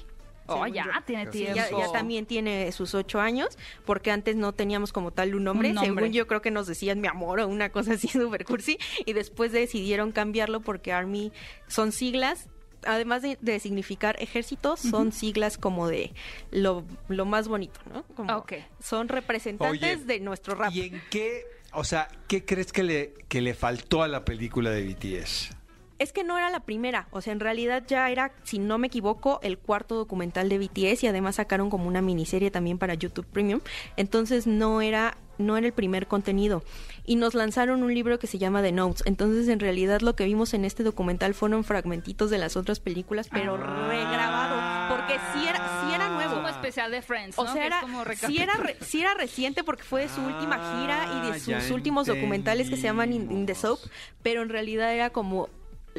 Oh, 0.47 0.65
ya, 0.67 0.83
yo. 0.85 0.91
tiene 1.05 1.27
tiempo. 1.27 1.55
ya, 1.55 1.69
ya 1.69 1.91
también 1.93 2.25
tiene 2.25 2.71
sus 2.73 2.93
ocho 2.95 3.21
años, 3.21 3.57
porque 3.85 4.11
antes 4.11 4.35
no 4.35 4.51
teníamos 4.53 4.91
como 4.91 5.11
tal 5.11 5.33
un 5.35 5.43
nombre. 5.45 5.69
Un 5.69 5.75
nombre. 5.75 5.93
Según 6.05 6.13
yo 6.13 6.27
creo 6.27 6.41
que 6.41 6.51
nos 6.51 6.67
decían 6.67 6.99
mi 6.99 7.07
amor 7.07 7.39
o 7.39 7.47
una 7.47 7.69
cosa 7.69 7.93
así 7.93 8.07
súper 8.09 8.43
cursi. 8.43 8.77
Y 9.05 9.13
después 9.13 9.51
decidieron 9.53 10.11
cambiarlo 10.11 10.59
porque 10.61 10.91
Army 10.91 11.31
son 11.67 11.91
siglas 11.93 12.49
además 12.85 13.21
de, 13.21 13.37
de 13.41 13.59
significar 13.59 14.15
ejército, 14.19 14.77
son 14.77 15.11
siglas 15.11 15.57
como 15.57 15.87
de 15.87 16.13
lo, 16.51 16.83
lo 17.07 17.25
más 17.25 17.47
bonito, 17.47 17.79
¿no? 17.93 18.03
Como 18.15 18.35
Ok. 18.37 18.53
Son 18.79 19.07
representantes 19.07 19.97
Oye, 19.97 20.05
de 20.05 20.19
nuestro 20.19 20.55
rap. 20.55 20.71
¿Y 20.73 20.81
en 20.81 21.01
qué, 21.09 21.45
o 21.73 21.83
sea, 21.83 22.07
qué 22.27 22.45
crees 22.45 22.71
que 22.71 22.83
le, 22.83 23.13
que 23.27 23.41
le 23.41 23.53
faltó 23.53 24.03
a 24.03 24.07
la 24.07 24.25
película 24.25 24.71
de 24.71 24.83
BTS? 24.83 25.51
Es 25.99 26.11
que 26.11 26.23
no 26.23 26.35
era 26.35 26.49
la 26.49 26.61
primera, 26.61 27.07
o 27.11 27.21
sea, 27.21 27.31
en 27.31 27.39
realidad 27.39 27.83
ya 27.87 28.09
era, 28.09 28.33
si 28.41 28.57
no 28.57 28.79
me 28.79 28.87
equivoco, 28.87 29.39
el 29.43 29.59
cuarto 29.59 29.93
documental 29.93 30.49
de 30.49 30.57
BTS 30.57 31.03
y 31.03 31.07
además 31.07 31.35
sacaron 31.35 31.69
como 31.69 31.87
una 31.87 32.01
miniserie 32.01 32.49
también 32.49 32.79
para 32.79 32.95
YouTube 32.95 33.27
Premium, 33.27 33.61
entonces 33.97 34.47
no 34.47 34.81
era 34.81 35.15
no 35.41 35.57
era 35.57 35.67
el 35.67 35.73
primer 35.73 36.07
contenido. 36.07 36.63
Y 37.05 37.15
nos 37.15 37.33
lanzaron 37.33 37.83
un 37.83 37.93
libro 37.93 38.19
que 38.19 38.27
se 38.27 38.37
llama 38.37 38.61
The 38.61 38.71
Notes, 38.71 39.03
entonces 39.05 39.47
en 39.47 39.59
realidad 39.59 40.01
lo 40.01 40.15
que 40.15 40.25
vimos 40.25 40.53
en 40.53 40.65
este 40.65 40.83
documental 40.83 41.33
fueron 41.33 41.63
fragmentitos 41.63 42.29
de 42.29 42.37
las 42.37 42.55
otras 42.55 42.79
películas, 42.79 43.27
pero 43.31 43.57
regrabado, 43.57 44.95
porque 44.95 45.19
sí 45.33 45.47
era 45.47 45.57
sí 45.87 45.93
era 45.95 46.09
nuevo. 46.09 46.35
Como 46.35 46.47
especial 46.49 46.91
de 46.91 47.01
Friends, 47.01 47.37
O 47.37 47.47
sea, 47.47 47.65
era, 47.65 47.81
como 47.81 48.03
sí, 48.05 48.37
era 48.37 48.53
re- 48.55 48.77
sí 48.81 49.01
era 49.01 49.13
reciente 49.13 49.63
porque 49.63 49.83
fue 49.83 50.01
de 50.03 50.09
su 50.09 50.21
última 50.21 50.55
gira 50.55 51.05
y 51.05 51.27
Ah, 51.27 51.33
de 51.33 51.39
sus 51.39 51.71
últimos 51.71 52.07
documentales 52.07 52.69
que 52.69 52.75
se 52.77 52.83
llaman 52.83 53.11
In, 53.13 53.31
In 53.31 53.45
the 53.45 53.55
Soap, 53.55 53.79
pero 54.23 54.41
en 54.41 54.49
realidad 54.49 54.93
era 54.93 55.09
como 55.09 55.49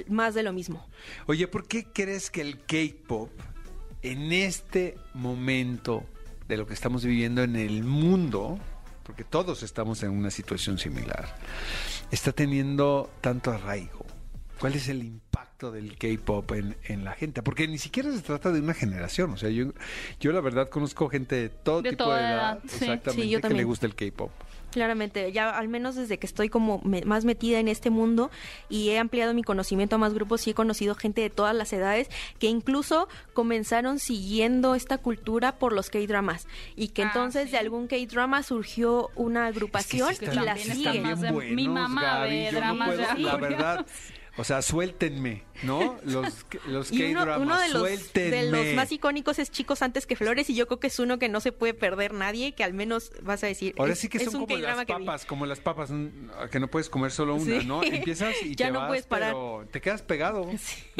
más 0.08 0.34
de 0.34 0.42
lo 0.42 0.52
mismo. 0.52 0.86
Oye, 1.26 1.48
¿por 1.48 1.66
qué 1.68 1.84
crees 1.92 2.30
que 2.30 2.40
el 2.40 2.58
K-pop 2.60 3.30
en 4.02 4.32
este 4.32 4.96
momento 5.14 6.04
de 6.48 6.56
lo 6.56 6.66
que 6.66 6.74
estamos 6.74 7.04
viviendo 7.04 7.42
en 7.42 7.56
el 7.56 7.84
mundo, 7.84 8.58
porque 9.02 9.24
todos 9.24 9.62
estamos 9.62 10.02
en 10.02 10.10
una 10.10 10.30
situación 10.30 10.78
similar, 10.78 11.36
está 12.10 12.32
teniendo 12.32 13.10
tanto 13.20 13.50
arraigo? 13.50 14.06
¿Cuál 14.62 14.74
es 14.76 14.88
el 14.88 15.02
impacto 15.02 15.72
del 15.72 15.98
K-pop 15.98 16.52
en, 16.52 16.76
en 16.84 17.04
la 17.04 17.12
gente? 17.14 17.42
Porque 17.42 17.66
ni 17.66 17.78
siquiera 17.78 18.12
se 18.12 18.20
trata 18.22 18.52
de 18.52 18.60
una 18.60 18.74
generación. 18.74 19.32
O 19.32 19.36
sea, 19.36 19.50
yo, 19.50 19.72
yo 20.20 20.30
la 20.30 20.40
verdad 20.40 20.68
conozco 20.68 21.08
gente 21.08 21.34
de 21.34 21.48
todo 21.48 21.82
De 21.82 21.90
tipo 21.90 22.04
toda 22.04 22.16
de 22.18 22.22
edad, 22.22 22.34
edad, 22.52 22.58
sí. 22.68 22.76
exactamente, 22.76 23.22
Sí, 23.24 23.28
yo 23.28 23.40
que 23.40 23.48
le 23.54 23.64
gusta 23.64 23.86
el 23.86 23.96
K-pop. 23.96 24.30
Claramente, 24.70 25.32
ya 25.32 25.50
al 25.50 25.68
menos 25.68 25.96
desde 25.96 26.18
que 26.18 26.26
estoy 26.26 26.48
como 26.48 26.80
me- 26.84 27.02
más 27.02 27.24
metida 27.26 27.58
en 27.58 27.66
este 27.68 27.90
mundo 27.90 28.30
y 28.70 28.88
he 28.90 28.98
ampliado 29.00 29.34
mi 29.34 29.42
conocimiento 29.42 29.96
a 29.96 29.98
más 29.98 30.14
grupos 30.14 30.46
y 30.46 30.50
he 30.50 30.54
conocido 30.54 30.94
gente 30.94 31.20
de 31.20 31.28
todas 31.28 31.54
las 31.56 31.72
edades 31.74 32.08
que 32.38 32.46
incluso 32.46 33.06
comenzaron 33.34 33.98
siguiendo 33.98 34.74
esta 34.76 34.96
cultura 34.96 35.58
por 35.58 35.72
los 35.74 35.90
K-dramas 35.90 36.46
y 36.76 36.88
que 36.88 37.02
Ah, 37.02 37.06
entonces 37.08 37.46
sí. 37.46 37.50
de 37.50 37.58
algún 37.58 37.86
K-drama 37.88 38.42
surgió 38.44 39.10
una 39.16 39.46
agrupación 39.46 40.14
sí 40.14 40.20
que 40.24 40.32
y 40.32 40.36
la 40.36 40.44
también 40.54 40.72
sigue. 40.76 40.88
están 40.90 41.02
más 41.02 41.20
de- 41.20 41.32
mi 41.32 41.68
mamá 41.68 42.20
ve 42.22 42.44
yo 42.46 42.52
no 42.52 42.58
dramas 42.60 42.88
puedo, 42.94 43.14
de 43.14 43.18
la 43.20 43.36
verdad. 43.36 43.86
O 44.38 44.44
sea, 44.44 44.62
suéltenme, 44.62 45.44
¿no? 45.62 45.98
Los, 46.04 46.46
los 46.66 46.90
Y 46.90 47.02
uno, 47.10 47.20
K-dramas, 47.20 47.40
uno 47.46 47.58
de 47.60 47.68
los, 47.68 48.12
de 48.14 48.50
los 48.50 48.66
más 48.74 48.90
icónicos 48.90 49.38
es 49.38 49.50
Chicos 49.50 49.82
antes 49.82 50.06
que 50.06 50.16
Flores 50.16 50.48
y 50.48 50.54
yo 50.54 50.66
creo 50.66 50.80
que 50.80 50.86
es 50.86 50.98
uno 50.98 51.18
que 51.18 51.28
no 51.28 51.40
se 51.40 51.52
puede 51.52 51.74
perder 51.74 52.14
nadie, 52.14 52.54
que 52.54 52.64
al 52.64 52.72
menos 52.72 53.12
vas 53.22 53.44
a 53.44 53.46
decir, 53.46 53.74
Ahora 53.78 53.92
es, 53.92 53.98
sí 53.98 54.08
que 54.08 54.18
es 54.18 54.24
son 54.24 54.46
como 54.46 54.56
las 54.56 54.86
papas, 54.86 55.26
como 55.26 55.44
las 55.46 55.60
papas, 55.60 55.90
que 56.50 56.60
no 56.60 56.68
puedes 56.68 56.88
comer 56.88 57.10
solo 57.10 57.34
una, 57.34 57.60
Sí. 57.60 57.66
¿no? 57.66 57.82
Empiezas 57.82 58.34
y 58.42 58.54
Ya 58.56 58.66
te 58.66 58.72
no 58.72 58.80
vas, 58.80 58.88
puedes 58.88 59.06
parar. 59.06 59.32
pero 59.32 59.66
te 59.70 59.80
quedas 59.82 60.00
pegado, 60.02 60.48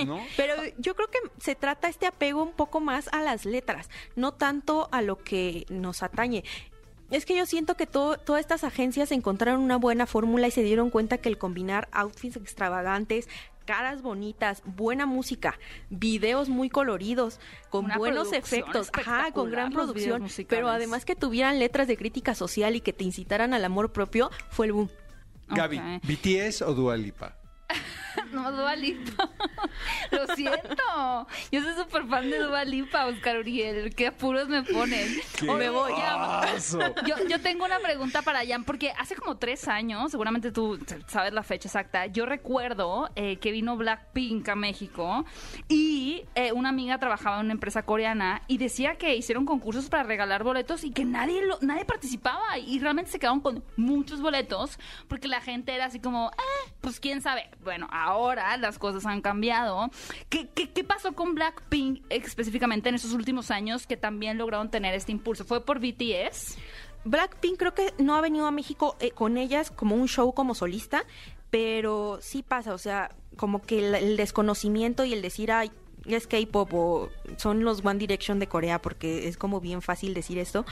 ¿no? 0.07 0.21
Pero 0.37 0.55
yo 0.79 0.95
creo 0.95 1.09
que 1.09 1.19
se 1.39 1.55
trata 1.55 1.89
este 1.89 2.07
apego 2.07 2.43
un 2.43 2.53
poco 2.53 2.81
más 2.81 3.09
a 3.13 3.23
las 3.23 3.47
letras, 3.47 3.89
no 4.15 4.35
tanto 4.35 4.89
a 4.93 5.01
lo 5.01 5.17
que 5.23 5.65
nos 5.71 6.03
atañe. 6.03 6.45
Es 7.13 7.25
que 7.27 7.37
yo 7.37 7.47
siento 7.47 7.77
que 7.77 7.87
todo- 7.87 8.17
todas 8.19 8.41
estas 8.41 8.65
agencias 8.65 9.13
encontraron 9.13 9.61
una 9.63 9.77
buena 9.77 10.07
fórmula 10.07 10.49
y 10.49 10.51
se 10.51 10.63
dieron 10.63 10.91
cuenta 10.91 11.19
que 11.19 11.29
el 11.29 11.39
combinar 11.39 11.89
outfits 11.93 12.37
extravagantes, 12.37 13.29
caras 13.65 14.03
bonitas, 14.03 14.63
buena 14.65 15.07
música, 15.07 15.59
videos 15.91 16.49
muy 16.49 16.69
coloridos, 16.69 17.39
con 17.71 17.85
Una 17.85 17.97
buenos 17.99 18.33
efectos, 18.33 18.91
ajá, 18.93 19.31
con 19.33 19.51
gran 19.51 19.73
producción, 19.73 20.27
pero 20.49 20.69
además 20.69 21.05
que 21.05 21.15
tuvieran 21.15 21.59
letras 21.61 21.87
de 21.87 21.97
crítica 21.97 22.35
social 22.35 22.75
y 22.75 22.81
que 22.81 22.93
te 22.93 23.05
incitaran 23.05 23.55
al 23.55 23.65
amor 23.65 23.93
propio, 23.93 24.31
fue 24.51 24.67
el 24.67 24.73
boom. 24.73 24.91
Gaby. 25.49 25.81
¿BTS 26.03 26.63
o 26.63 26.75
Dua 26.75 26.97
Lipa? 26.97 27.37
No, 28.43 28.51
Dua 28.51 28.75
Lipa. 28.77 29.29
Lo 30.11 30.27
siento. 30.35 31.27
Yo 31.51 31.63
soy 31.63 31.75
súper 31.75 32.07
fan 32.07 32.31
de 32.31 32.39
Dua 32.39 32.65
Lipa, 32.65 33.07
Oscar 33.07 33.39
Uriel. 33.39 33.95
Qué 33.95 34.07
apuros 34.09 34.49
me 34.49 34.63
ponen. 34.63 35.09
¡Qué 35.39 35.49
O 35.51 35.55
me 35.57 35.69
voy. 35.71 35.93
oso! 36.57 36.79
Yo, 37.07 37.17
yo 37.29 37.41
tengo 37.41 37.65
una 37.65 37.79
pregunta 37.79 38.23
para 38.23 38.47
Jan, 38.47 38.65
porque 38.65 38.91
hace 38.99 39.15
como 39.17 39.37
tres 39.37 39.69
años, 39.69 40.11
seguramente 40.11 40.51
tú 40.53 40.79
sabes 41.07 41.33
la 41.33 41.43
fecha 41.43 41.69
exacta, 41.69 42.07
yo 42.07 42.27
recuerdo 42.27 43.11
eh, 43.17 43.37
que 43.37 43.53
vino 43.53 43.77
Blackpink 43.77 44.49
a 44.49 44.57
México 44.57 45.25
y 45.69 46.25
eh, 46.35 46.53
una 46.53 46.71
amiga 46.71 46.99
trabajaba 46.99 47.37
en 47.39 47.47
una 47.47 47.53
empresa 47.55 47.83
coreana 47.85 48.43
y 48.49 48.59
decía 48.59 48.97
que 48.97 49.15
hicieron 49.15 49.45
concursos 49.47 49.89
para 49.89 50.03
regalar 50.05 50.43
boletos 50.43 50.85
y 50.85 50.91
que 50.93 51.05
nadie, 51.05 51.45
lo- 51.45 51.59
nadie 51.61 51.85
participaba 51.85 52.59
y 52.59 52.79
realmente 52.79 53.11
se 53.11 53.19
quedaron 53.19 53.41
con 53.41 53.63
muchos 53.77 54.21
boletos 54.21 54.79
porque 55.09 55.29
la 55.29 55.41
gente 55.41 55.75
era 55.75 55.87
así 55.87 56.01
como, 56.01 56.31
eh, 56.31 56.73
pues 56.81 56.99
quién 57.01 57.21
sabe. 57.21 57.51
Bueno, 57.63 57.89
ahora 57.91 58.22
las 58.59 58.79
cosas 58.79 59.07
han 59.07 59.21
cambiado. 59.21 59.91
¿Qué, 60.29 60.49
qué, 60.49 60.71
qué 60.71 60.85
pasó 60.85 61.13
con 61.13 61.35
Blackpink 61.35 62.03
específicamente 62.11 62.89
en 62.89 62.95
esos 62.95 63.13
últimos 63.13 63.51
años 63.51 63.87
que 63.87 63.97
también 63.97 64.39
lograron 64.39 64.71
tener 64.71 64.95
este 64.95 65.13
impulso? 65.13 65.45
¿Fue 65.45 65.65
por 65.65 65.81
BTS? 65.81 66.57
Blackpink 67.05 67.59
creo 67.59 67.75
que 67.75 67.93
no 67.99 68.15
ha 68.15 68.21
venido 68.21 68.47
a 68.47 68.51
México 68.51 68.97
eh, 69.01 69.11
con 69.11 69.37
ellas 69.37 69.71
como 69.71 69.97
un 69.97 70.09
show 70.09 70.33
como 70.35 70.55
solista, 70.55 71.05
pero 71.51 72.19
sí 72.21 72.43
pasa, 72.43 72.75
o 72.75 72.79
sea, 72.79 73.11
como 73.37 73.61
que 73.61 73.81
el, 73.81 73.95
el 73.95 74.17
desconocimiento 74.17 75.05
y 75.05 75.13
el 75.13 75.23
decir, 75.23 75.51
ay, 75.51 75.73
es 76.07 76.27
K-pop 76.27 76.73
o 76.75 77.11
son 77.37 77.65
los 77.65 77.85
One 77.85 77.99
Direction 77.99 78.39
de 78.39 78.47
Corea, 78.47 78.81
porque 78.81 79.29
es 79.29 79.37
como 79.37 79.61
bien 79.61 79.83
fácil 79.83 80.15
decir 80.15 80.39
esto, 80.39 80.65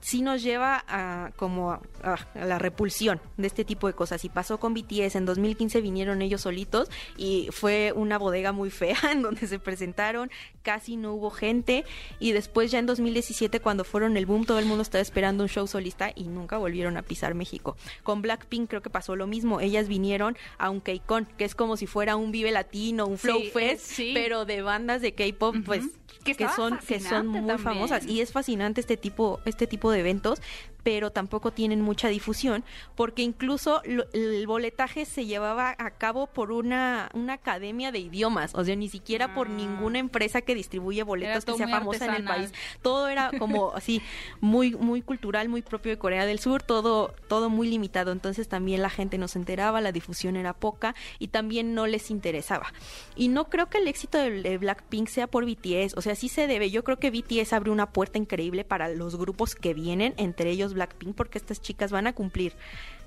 sí 0.00 0.22
nos 0.22 0.42
lleva 0.42 0.84
a 0.88 1.32
como 1.36 1.72
a, 1.72 1.80
a 2.02 2.44
la 2.44 2.58
repulsión 2.58 3.20
de 3.36 3.46
este 3.46 3.64
tipo 3.64 3.86
de 3.86 3.92
cosas. 3.94 4.24
Y 4.24 4.28
pasó 4.28 4.58
con 4.58 4.74
BTS, 4.74 5.16
en 5.16 5.26
2015 5.26 5.80
vinieron 5.80 6.22
ellos 6.22 6.42
solitos 6.42 6.90
y 7.16 7.48
fue 7.52 7.92
una 7.94 8.18
bodega 8.18 8.52
muy 8.52 8.70
fea 8.70 8.96
en 9.12 9.22
donde 9.22 9.46
se 9.46 9.58
presentaron, 9.58 10.30
casi 10.62 10.96
no 10.96 11.12
hubo 11.14 11.30
gente 11.30 11.84
y 12.20 12.32
después 12.32 12.70
ya 12.70 12.78
en 12.78 12.86
2017 12.86 13.60
cuando 13.60 13.84
fueron 13.84 14.16
el 14.16 14.26
boom 14.26 14.44
todo 14.44 14.58
el 14.58 14.66
mundo 14.66 14.82
estaba 14.82 15.02
esperando 15.02 15.42
un 15.42 15.48
show 15.48 15.66
solista 15.66 16.12
y 16.14 16.24
nunca 16.24 16.58
volvieron 16.58 16.96
a 16.96 17.02
pisar 17.02 17.34
México. 17.34 17.76
Con 18.02 18.22
Blackpink 18.22 18.68
creo 18.68 18.82
que 18.82 18.90
pasó 18.90 19.16
lo 19.16 19.26
mismo, 19.26 19.60
ellas 19.60 19.88
vinieron 19.88 20.36
a 20.58 20.70
un 20.70 20.80
K-Con, 20.80 21.26
que 21.36 21.44
es 21.44 21.54
como 21.54 21.76
si 21.76 21.86
fuera 21.86 22.16
un 22.16 22.32
Vive 22.32 22.50
Latino, 22.52 23.06
un 23.06 23.18
Flow 23.18 23.40
Sí, 23.40 23.50
Fest, 23.50 23.90
eh, 23.92 23.94
sí. 23.94 24.10
pero 24.14 24.44
de 24.44 24.62
bandas 24.62 25.02
de 25.02 25.14
K-pop 25.14 25.56
pues 25.64 25.84
Que 26.24 26.48
son 26.48 26.78
que 26.78 27.00
son 27.00 27.26
muy 27.26 27.38
también. 27.40 27.58
famosas 27.58 28.06
y 28.06 28.20
es 28.20 28.32
fascinante 28.32 28.80
este 28.80 28.96
tipo 28.96 29.40
este 29.44 29.66
tipo 29.66 29.90
de 29.90 30.00
eventos 30.00 30.40
pero 30.84 31.12
tampoco 31.12 31.52
tienen 31.52 31.80
mucha 31.80 32.08
difusión 32.08 32.64
porque 32.96 33.22
incluso 33.22 33.82
lo- 33.84 34.04
el 34.12 34.44
boletaje 34.48 35.04
se 35.04 35.26
llevaba 35.26 35.76
a 35.78 35.90
cabo 35.92 36.26
por 36.26 36.50
una, 36.50 37.08
una 37.14 37.34
academia 37.34 37.92
de 37.92 38.00
idiomas, 38.00 38.52
o 38.56 38.64
sea, 38.64 38.74
ni 38.74 38.88
siquiera 38.88 39.32
por 39.32 39.46
Ah. 39.46 39.50
ninguna 39.50 40.00
empresa 40.00 40.40
que 40.42 40.56
distribuye 40.56 41.04
boletos 41.04 41.44
que 41.44 41.54
sea 41.54 41.68
famosa 41.68 42.06
en 42.06 42.14
el 42.14 42.24
país. 42.24 42.52
Todo 42.82 43.08
era 43.08 43.30
como 43.38 43.72
así 43.76 44.02
muy 44.40 44.72
muy 44.74 45.02
cultural, 45.02 45.48
muy 45.48 45.62
propio 45.62 45.92
de 45.92 45.98
Corea 45.98 46.26
del 46.26 46.40
Sur, 46.40 46.64
todo 46.64 47.14
todo 47.28 47.48
muy 47.48 47.68
limitado, 47.68 48.10
entonces 48.10 48.48
también 48.48 48.82
la 48.82 48.90
gente 48.90 49.18
no 49.18 49.28
se 49.28 49.38
enteraba, 49.38 49.80
la 49.80 49.92
difusión 49.92 50.34
era 50.34 50.52
poca 50.52 50.96
y 51.20 51.28
también 51.28 51.74
no 51.74 51.86
les 51.86 52.10
interesaba. 52.10 52.72
Y 53.14 53.28
no 53.28 53.48
creo 53.48 53.68
que 53.68 53.78
el 53.78 53.86
éxito 53.86 54.18
de 54.18 54.58
Blackpink 54.58 55.06
sea 55.06 55.28
por 55.28 55.44
BTS, 55.46 55.94
o 55.96 56.02
sea, 56.02 56.11
sí 56.14 56.28
se 56.28 56.46
debe. 56.46 56.70
Yo 56.70 56.84
creo 56.84 56.98
que 56.98 57.10
BTS 57.10 57.52
abre 57.52 57.70
una 57.70 57.90
puerta 57.90 58.18
increíble 58.18 58.64
para 58.64 58.88
los 58.88 59.16
grupos 59.16 59.54
que 59.54 59.74
vienen, 59.74 60.14
entre 60.16 60.50
ellos 60.50 60.74
Blackpink, 60.74 61.14
porque 61.14 61.38
estas 61.38 61.60
chicas 61.60 61.90
van 61.90 62.06
a 62.06 62.12
cumplir 62.12 62.54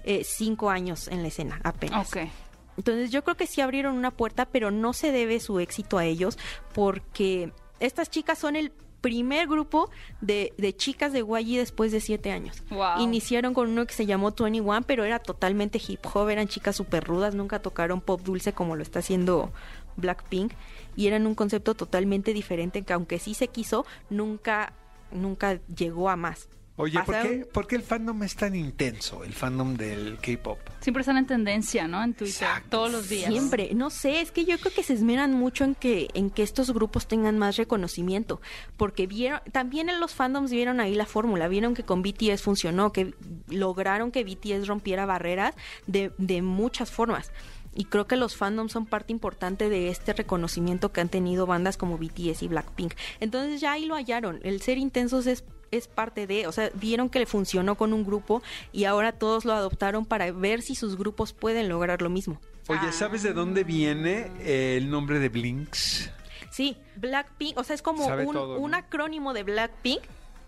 eh, 0.03 0.23
cinco 0.23 0.69
años 0.69 1.07
en 1.07 1.21
la 1.21 1.29
escena 1.29 1.59
apenas. 1.63 2.07
Ok. 2.07 2.29
Entonces 2.77 3.11
yo 3.11 3.23
creo 3.23 3.35
que 3.35 3.47
sí 3.47 3.61
abrieron 3.61 3.95
una 3.95 4.11
puerta, 4.11 4.45
pero 4.45 4.71
no 4.71 4.93
se 4.93 5.11
debe 5.11 5.39
su 5.39 5.59
éxito 5.59 5.97
a 5.97 6.05
ellos, 6.05 6.37
porque 6.73 7.51
estas 7.79 8.09
chicas 8.09 8.37
son 8.37 8.55
el 8.55 8.71
primer 9.05 9.47
grupo 9.47 9.91
de, 10.19 10.51
de 10.57 10.75
chicas 10.75 11.13
de 11.13 11.19
YG 11.19 11.57
después 11.57 11.91
de 11.91 11.99
siete 12.01 12.31
años. 12.31 12.63
Wow. 12.71 13.01
Iniciaron 13.01 13.53
con 13.53 13.69
uno 13.69 13.85
que 13.85 13.93
se 13.93 14.07
llamó 14.07 14.31
21, 14.31 14.81
pero 14.81 15.03
era 15.03 15.19
totalmente 15.19 15.79
hip 15.87 15.99
hop, 16.11 16.29
eran 16.29 16.47
chicas 16.47 16.75
súper 16.75 17.03
rudas, 17.03 17.35
nunca 17.35 17.59
tocaron 17.59 18.01
pop 18.01 18.19
dulce 18.21 18.53
como 18.53 18.75
lo 18.75 18.81
está 18.81 18.99
haciendo 18.99 19.51
Blackpink, 19.97 20.53
y 20.95 21.07
eran 21.07 21.27
un 21.27 21.35
concepto 21.35 21.75
totalmente 21.75 22.33
diferente 22.33 22.83
que 22.83 22.93
aunque 22.93 23.19
sí 23.19 23.33
se 23.33 23.47
quiso, 23.47 23.85
nunca, 24.09 24.73
nunca 25.11 25.59
llegó 25.75 26.09
a 26.09 26.15
más. 26.15 26.49
Oye, 26.77 26.99
¿por 27.05 27.21
qué, 27.21 27.47
por 27.53 27.67
qué 27.67 27.77
el 27.77 27.83
fandom 27.83 28.21
es 28.23 28.35
tan 28.35 28.53
intenso, 28.53 29.23
el 29.23 29.31
fandom 29.31 29.75
del 29.75 30.17
K-pop? 30.17 30.59
Siempre 30.81 31.01
están 31.01 31.15
en 31.15 31.25
tendencia, 31.25 31.87
¿no? 31.87 32.03
En 32.03 32.13
Twitter, 32.13 32.33
Exacto. 32.33 32.69
todos 32.69 32.91
los 32.91 33.07
días. 33.07 33.31
Siempre, 33.31 33.73
no 33.73 33.89
sé, 33.89 34.19
es 34.19 34.31
que 34.31 34.43
yo 34.43 34.57
creo 34.59 34.73
que 34.73 34.83
se 34.83 34.93
esmeran 34.93 35.33
mucho 35.33 35.63
en 35.63 35.73
que 35.73 36.09
en 36.13 36.29
que 36.29 36.43
estos 36.43 36.73
grupos 36.73 37.07
tengan 37.07 37.39
más 37.39 37.55
reconocimiento, 37.55 38.41
porque 38.75 39.07
vieron 39.07 39.39
también 39.53 39.87
en 39.87 40.01
los 40.01 40.13
fandoms 40.13 40.51
vieron 40.51 40.81
ahí 40.81 40.95
la 40.95 41.05
fórmula, 41.05 41.47
vieron 41.47 41.75
que 41.75 41.83
con 41.83 42.01
BTS 42.01 42.41
funcionó, 42.41 42.91
que 42.91 43.13
lograron 43.47 44.11
que 44.11 44.25
BTS 44.25 44.67
rompiera 44.67 45.05
barreras 45.05 45.55
de, 45.87 46.11
de 46.17 46.41
muchas 46.41 46.91
formas. 46.91 47.31
Y 47.75 47.85
creo 47.85 48.07
que 48.07 48.15
los 48.15 48.35
fandoms 48.35 48.71
son 48.71 48.85
parte 48.85 49.11
importante 49.11 49.69
de 49.69 49.89
este 49.89 50.13
reconocimiento 50.13 50.91
que 50.91 51.01
han 51.01 51.09
tenido 51.09 51.45
bandas 51.45 51.77
como 51.77 51.97
BTS 51.97 52.41
y 52.41 52.47
Blackpink. 52.47 52.93
Entonces 53.19 53.61
ya 53.61 53.73
ahí 53.73 53.85
lo 53.85 53.95
hallaron. 53.95 54.39
El 54.43 54.61
ser 54.61 54.77
intensos 54.77 55.27
es 55.27 55.43
es 55.71 55.87
parte 55.87 56.25
de, 56.27 56.47
o 56.47 56.51
sea, 56.51 56.69
vieron 56.75 57.09
que 57.09 57.19
le 57.19 57.25
funcionó 57.25 57.75
con 57.75 57.91
un 57.91 58.05
grupo 58.05 58.41
y 58.71 58.85
ahora 58.85 59.11
todos 59.11 59.45
lo 59.45 59.53
adoptaron 59.53 60.05
para 60.05 60.31
ver 60.31 60.61
si 60.61 60.75
sus 60.75 60.95
grupos 60.95 61.33
pueden 61.33 61.67
lograr 61.67 62.01
lo 62.01 62.09
mismo. 62.09 62.39
Oye, 62.67 62.91
¿sabes 62.93 63.23
de 63.23 63.33
dónde 63.33 63.63
viene 63.63 64.31
eh, 64.39 64.77
el 64.77 64.89
nombre 64.89 65.19
de 65.19 65.29
Blinks? 65.29 66.11
Sí, 66.51 66.77
Blackpink, 66.95 67.57
o 67.57 67.63
sea, 67.63 67.75
es 67.75 67.81
como 67.81 68.05
un, 68.05 68.33
todo, 68.33 68.55
¿no? 68.55 68.59
un 68.61 68.73
acrónimo 68.73 69.33
de 69.33 69.43
Blackpink, 69.43 70.01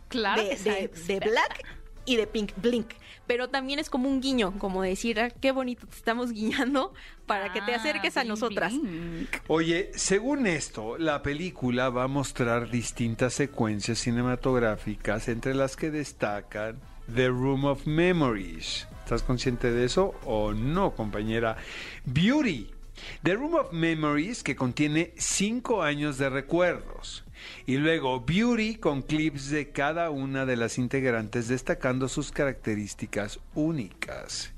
Claro 0.10 0.42
de, 0.42 0.56
que 0.56 0.90
de-. 0.90 1.20
Black 1.20 1.66
y 2.08 2.16
de 2.16 2.26
Pink, 2.26 2.54
Blink. 2.58 2.94
Pero 3.28 3.50
también 3.50 3.78
es 3.78 3.90
como 3.90 4.08
un 4.10 4.22
guiño, 4.22 4.58
como 4.58 4.82
decir, 4.82 5.20
ah, 5.20 5.30
qué 5.30 5.52
bonito 5.52 5.86
te 5.86 5.96
estamos 5.98 6.32
guiñando 6.32 6.94
para 7.28 7.52
que 7.54 7.62
te 7.62 7.74
Ah, 7.74 7.78
acerques 7.78 8.16
a 8.18 8.24
nosotras. 8.24 8.74
blink. 8.82 9.30
Oye, 9.48 9.92
según 9.94 10.48
esto, 10.48 10.98
la 10.98 11.22
película 11.22 11.90
va 11.90 12.04
a 12.04 12.08
mostrar 12.08 12.72
distintas 12.72 13.34
secuencias 13.34 14.00
cinematográficas 14.00 15.28
entre 15.28 15.54
las 15.54 15.76
que 15.76 15.92
destacan 15.92 16.80
The 17.14 17.28
Room 17.28 17.66
of 17.66 17.86
Memories. 17.86 18.88
¿Estás 19.04 19.24
consciente 19.24 19.72
de 19.72 19.86
eso 19.86 20.16
o 20.26 20.54
no, 20.54 20.96
compañera? 20.96 21.58
Beauty. 22.06 22.72
The 23.24 23.36
Room 23.36 23.54
of 23.56 23.74
Memories 23.74 24.42
que 24.42 24.56
contiene 24.56 25.14
cinco 25.18 25.84
años 25.84 26.18
de 26.18 26.30
recuerdos. 26.30 27.24
Y 27.66 27.78
luego 27.78 28.22
Beauty 28.22 28.76
con 28.76 29.02
clips 29.02 29.50
de 29.50 29.72
cada 29.72 30.10
una 30.10 30.46
de 30.46 30.56
las 30.56 30.78
integrantes 30.78 31.48
destacando 31.48 32.08
sus 32.08 32.32
características 32.32 33.40
únicas. 33.56 34.54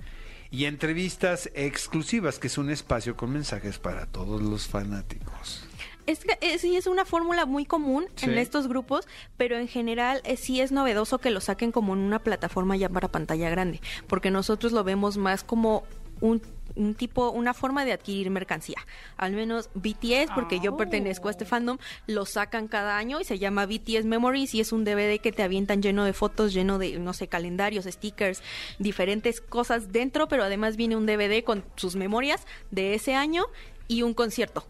Y 0.52 0.66
entrevistas 0.66 1.50
exclusivas, 1.54 2.40
que 2.40 2.48
es 2.48 2.58
un 2.58 2.72
espacio 2.72 3.16
con 3.16 3.32
mensajes 3.32 3.78
para 3.78 4.08
todos 4.08 4.42
los 4.42 4.68
fanáticos. 4.68 5.64
Es 6.08 6.26
que 6.26 6.40
eh, 6.42 6.58
sí 6.58 6.76
es 6.76 6.88
una 6.88 7.06
fórmula 7.06 7.46
muy 7.46 7.66
común 7.66 8.08
en 8.24 8.36
estos 8.40 8.68
grupos, 8.68 9.08
pero 9.38 9.60
en 9.60 9.68
general 9.68 10.22
eh, 10.24 10.38
sí 10.38 10.60
es 10.60 10.72
novedoso 10.72 11.20
que 11.20 11.30
lo 11.30 11.40
saquen 11.40 11.72
como 11.72 11.94
en 11.94 12.00
una 12.00 12.18
plataforma 12.18 12.76
ya 12.76 12.90
para 12.90 13.10
pantalla 13.10 13.52
grande, 13.52 13.80
porque 14.08 14.32
nosotros 14.32 14.72
lo 14.72 14.84
vemos 14.84 15.18
más 15.18 15.44
como 15.44 15.84
un, 16.20 16.42
un 16.80 16.96
tipo, 16.96 17.30
una 17.30 17.54
forma 17.54 17.84
de 17.86 17.92
adquirir 17.94 18.30
mercancía. 18.30 18.78
Al 19.18 19.34
menos 19.34 19.70
BTS, 19.74 20.32
porque 20.34 20.60
yo 20.60 20.72
Oh. 20.74 20.78
pertenezco 20.78 21.28
a 21.28 21.32
este 21.32 21.46
fandom, 21.46 21.78
lo 22.08 22.26
sacan 22.26 22.68
cada 22.68 22.98
año 22.98 23.20
y 23.20 23.26
se 23.26 23.38
llama 23.38 23.66
BTS 23.66 24.06
Memories 24.06 24.56
y 24.56 24.62
es 24.62 24.72
un 24.72 24.86
DVD 24.86 25.20
que 25.20 25.32
te 25.32 25.44
avientan 25.44 25.82
lleno 25.82 26.06
de 26.06 26.14
fotos, 26.14 26.54
lleno 26.54 26.78
de, 26.80 26.98
no 27.00 27.14
sé, 27.14 27.28
calendarios, 27.28 27.86
stickers, 27.86 28.42
diferentes 28.80 29.42
cosas 29.42 29.92
dentro, 29.92 30.28
pero 30.28 30.44
además 30.44 30.78
viene 30.78 30.96
un 30.96 31.06
DVD 31.06 31.44
con 31.44 31.64
sus 31.76 31.96
memorias 31.96 32.48
de 32.72 32.94
ese 32.94 33.14
año 33.16 33.46
y 33.88 34.04
un 34.04 34.14
concierto. 34.14 34.66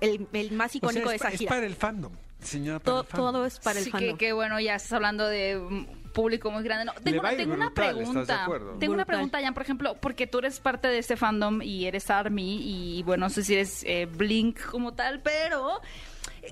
El, 0.00 0.26
el 0.32 0.50
más 0.52 0.70
O 0.70 0.72
sea, 0.72 0.78
icónico 0.78 1.08
de 1.10 1.14
es, 1.16 1.20
esa 1.22 1.28
pa- 1.28 1.34
es 1.34 1.38
gira. 1.38 1.48
para 1.50 1.66
el 1.66 1.76
fandom, 1.76 2.12
señora. 2.42 2.80
para 2.80 2.84
todo, 2.84 3.00
el 3.02 3.06
fandom. 3.06 3.32
todo 3.32 3.46
es 3.46 3.58
para 3.60 3.78
el 3.78 3.84
sí, 3.84 3.90
fandom. 3.92 4.16
Que, 4.18 4.26
que 4.26 4.32
bueno, 4.32 4.58
ya 4.58 4.74
estás 4.74 4.92
hablando 4.94 5.28
de 5.28 5.86
público 6.12 6.50
muy 6.50 6.62
grande. 6.62 6.84
No, 6.84 6.92
tengo 7.02 7.20
una, 7.20 7.32
ir 7.32 7.38
tengo 7.38 7.54
una 7.54 7.66
brutal, 7.66 7.86
¿estás 7.88 7.98
de 7.98 8.12
pregunta. 8.12 8.42
acuerdo? 8.44 8.72
Tengo 8.78 8.94
una 8.94 9.04
pregunta, 9.04 9.40
Jan, 9.40 9.54
por 9.54 9.62
ejemplo, 9.62 9.96
porque 10.00 10.26
tú 10.26 10.38
eres 10.38 10.60
parte 10.60 10.88
de 10.88 10.98
este 10.98 11.16
fandom 11.16 11.62
y 11.62 11.86
eres 11.86 12.10
ARMY 12.10 12.60
y 12.62 13.02
bueno, 13.02 13.26
no 13.26 13.30
sé 13.30 13.42
si 13.44 13.54
eres 13.54 13.82
eh, 13.84 14.06
Blink 14.06 14.60
como 14.66 14.94
tal, 14.94 15.20
pero 15.20 15.80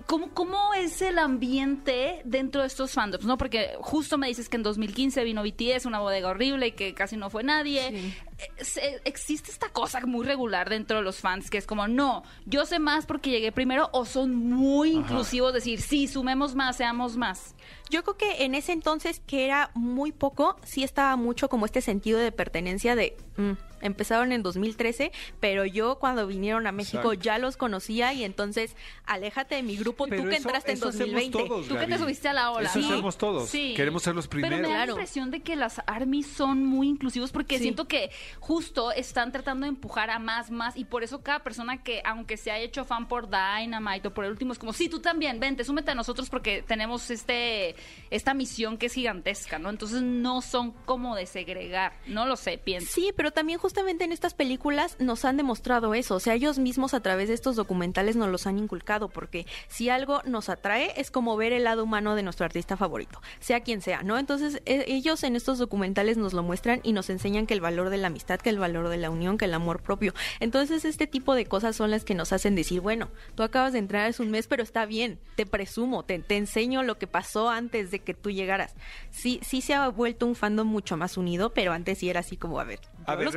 ¿cómo, 0.06 0.30
¿cómo 0.35 0.75
es 0.75 1.02
el 1.02 1.18
ambiente 1.18 2.23
dentro 2.25 2.61
de 2.61 2.66
estos 2.68 2.92
fandoms? 2.92 3.25
¿no? 3.25 3.37
Porque 3.38 3.73
justo 3.80 4.18
me 4.18 4.28
dices 4.28 4.49
que 4.49 4.56
en 4.56 4.62
2015 4.62 5.25
vino 5.25 5.42
BTS, 5.42 5.87
una 5.87 6.00
bodega 6.00 6.28
horrible 6.28 6.68
y 6.68 6.73
que 6.73 6.94
casi 6.94 7.16
no 7.16 7.30
fue 7.30 7.42
nadie. 7.42 7.88
Sí. 7.90 8.14
Eh, 8.38 8.64
se- 8.64 9.00
Existe 9.04 9.50
esta 9.50 9.68
cosa 9.70 10.00
muy 10.06 10.25
regular 10.25 10.68
dentro 10.70 10.99
de 10.99 11.02
los 11.02 11.18
fans 11.20 11.50
que 11.50 11.59
es 11.59 11.66
como, 11.66 11.88
no, 11.88 12.23
yo 12.47 12.66
sé 12.66 12.78
más 12.78 13.06
porque 13.06 13.30
llegué 13.30 13.52
primero 13.52 13.88
o 13.92 14.04
son 14.04 14.35
muy 14.35 14.90
inclusivos, 14.92 15.52
decir, 15.52 15.80
sí, 15.80 16.06
sumemos 16.09 16.54
más, 16.54 16.76
seamos 16.76 17.16
más. 17.16 17.54
Yo 17.90 18.02
creo 18.04 18.16
que 18.16 18.44
en 18.44 18.54
ese 18.54 18.73
entonces, 18.73 19.20
que 19.26 19.44
era 19.44 19.70
muy 19.75 20.12
poco, 20.12 20.56
sí 20.65 20.84
estaba 20.84 21.17
mucho 21.17 21.49
como 21.49 21.67
este 21.67 21.80
sentido 21.80 22.19
de 22.19 22.30
pertenencia 22.32 22.95
de... 22.95 23.17
mm, 23.36 23.52
empezaron 23.80 24.32
en 24.32 24.43
2013, 24.43 25.12
pero 25.40 25.64
yo 25.64 25.97
cuando 25.99 26.26
vinieron 26.26 26.66
a 26.66 26.73
México 26.73 27.12
Exacto. 27.12 27.23
ya 27.23 27.38
los 27.38 27.56
conocía 27.56 28.12
y 28.12 28.25
entonces 28.25 28.76
aléjate 29.06 29.54
de 29.56 29.62
mi 29.62 29.76
grupo, 29.76 30.06
Pero 30.08 30.23
tú 30.23 30.28
que 30.28 30.36
eso- 30.36 30.49
entraste 30.49 30.71
en 30.73 30.76
eso 30.78 30.88
hacemos 30.88 31.08
2020. 31.10 31.49
todos, 31.49 31.69
Tú 31.69 31.76
que 31.78 31.86
te 31.86 31.99
subiste 31.99 32.28
a 32.28 32.32
la 32.32 32.50
ola. 32.52 32.69
Eso 32.69 32.80
Sí. 32.80 32.84
hacemos 32.86 33.19
todos. 33.19 33.49
Sí. 33.49 33.75
Queremos 33.76 34.02
ser 34.02 34.14
los 34.14 34.28
Pero 34.28 34.43
primeros. 34.43 34.69
me 34.71 34.75
da 34.76 34.86
la 34.86 34.93
impresión 34.93 35.30
de 35.30 35.40
que 35.40 35.56
las 35.56 35.80
ARMY 35.86 36.23
son 36.23 36.64
muy 36.66 36.88
inclusivos 36.88 37.32
porque 37.32 37.56
Sí. 37.58 37.64
siento 37.64 37.86
que 37.88 38.10
justo 38.38 38.93
están 38.93 39.32
tratando 39.32 39.64
de 39.64 39.69
empujar 39.71 40.10
a 40.10 40.19
más, 40.19 40.50
más 40.50 40.76
y 40.76 40.84
por 40.84 41.02
eso 41.02 41.23
cada 41.23 41.40
persona 41.40 41.82
que, 41.82 42.02
aunque 42.04 42.36
se 42.36 42.50
haya 42.50 42.64
hecho 42.64 42.84
fan 42.84 43.08
por 43.08 43.28
Dynamite 43.30 44.08
o 44.08 44.14
por 44.14 44.25
el 44.25 44.30
último, 44.32 44.52
es 44.52 44.58
como, 44.58 44.73
sí, 44.73 44.88
tú 44.88 45.00
también, 45.00 45.40
vente, 45.40 45.64
súmete 45.64 45.90
a 45.90 45.95
nosotros 45.95 46.28
porque 46.30 46.62
tenemos 46.66 47.10
este 47.10 47.75
esta 48.10 48.34
misión 48.34 48.76
que 48.78 48.86
es 48.86 48.95
gigantesca, 48.95 49.58
¿no? 49.58 49.71
Entonces 49.71 50.02
no 50.02 50.40
son 50.43 50.73
como 50.84 51.14
de 51.16 51.26
segregar, 51.26 51.93
no 52.06 52.26
lo 52.26 52.36
sé, 52.36 52.58
pienso. 52.58 52.93
Sí, 52.93 53.12
pero 53.16 53.30
también 53.30 53.58
justamente 53.71 54.02
en 54.02 54.11
estas 54.11 54.35
películas 54.35 54.97
nos 54.99 55.25
han 55.25 55.37
demostrado 55.37 55.95
eso. 55.95 56.17
O 56.17 56.21
sea, 56.21 56.35
ellos 56.35 56.59
mismos 56.59 56.93
a 56.93 56.99
través 56.99 57.28
de 57.28 57.35
estos 57.35 57.54
documentales 57.54 58.17
nos 58.17 58.28
los 58.28 58.49
han 58.49 58.59
inculcado, 58.59 59.09
porque 59.09 59.47
si 59.69 59.91
algo 59.91 60.23
nos 60.25 60.49
atrae 60.49 60.93
es 60.97 61.13
como 61.13 61.37
ver 61.37 61.52
el 61.52 61.63
lado 61.63 61.85
humano 61.85 62.17
de 62.17 62.25
nuestro 62.25 62.45
artista 62.47 62.76
favorito, 62.76 63.23
sea 63.39 63.61
quien 63.61 63.80
sea, 63.80 64.02
¿no? 64.02 64.19
Entonces 64.19 64.61
e- 64.67 64.87
ellos 64.89 65.23
en 65.23 65.37
estos 65.37 65.59
documentales 65.59 66.17
nos 66.17 66.33
lo 66.33 66.43
muestran 66.43 66.80
y 66.83 66.93
nos 66.93 67.11
enseñan 67.11 67.47
que 67.47 67.54
el 67.54 67.61
valor 67.61 67.91
de 67.91 67.99
la 67.99 68.09
amistad, 68.09 68.41
que 68.41 68.50
el 68.50 68.59
valor 68.59 68.89
de 68.89 68.97
la 68.97 69.09
unión, 69.09 69.39
que 69.39 69.45
el 69.45 69.54
amor 69.54 69.80
propio. 69.83 70.15
Entonces 70.41 70.85
este 70.85 71.06
tipo 71.06 71.37
de 71.37 71.47
cosas 71.47 71.76
son 71.76 71.93
las 71.93 72.02
que 72.02 72.17
nos 72.17 72.33
hacen 72.33 72.56
decir, 72.56 72.80
bueno, 72.80 73.09
tú 73.37 73.45
acabas 73.45 73.73
de 73.73 73.78
entrar 73.78 74.09
hace 74.11 74.21
un 74.21 74.33
mes, 74.33 74.49
pero 74.49 74.65
está 74.65 74.85
bien, 74.85 75.21
te 75.37 75.47
presumo, 75.47 76.04
te, 76.04 76.19
te 76.19 76.37
enseño 76.37 76.83
lo 76.83 76.99
que 76.99 77.06
pasó 77.06 77.49
antes 77.49 77.93
de 77.93 78.00
que 78.00 78.15
tú 78.15 78.33
llegaras. 78.33 78.75
Sí, 79.11 79.39
sí 79.45 79.61
se 79.61 79.75
ha 79.75 79.87
vuelto 79.91 80.26
un 80.26 80.35
fandom 80.35 80.67
mucho 80.67 80.97
más 80.97 81.17
unido, 81.17 81.54
pero 81.54 81.73
antes 81.73 81.99
sí 81.99 82.11
era 82.11 82.19
así 82.19 82.37
como, 82.37 82.59
a 82.59 82.65
ver, 82.65 82.80
A 83.06 83.15
ver, 83.15 83.28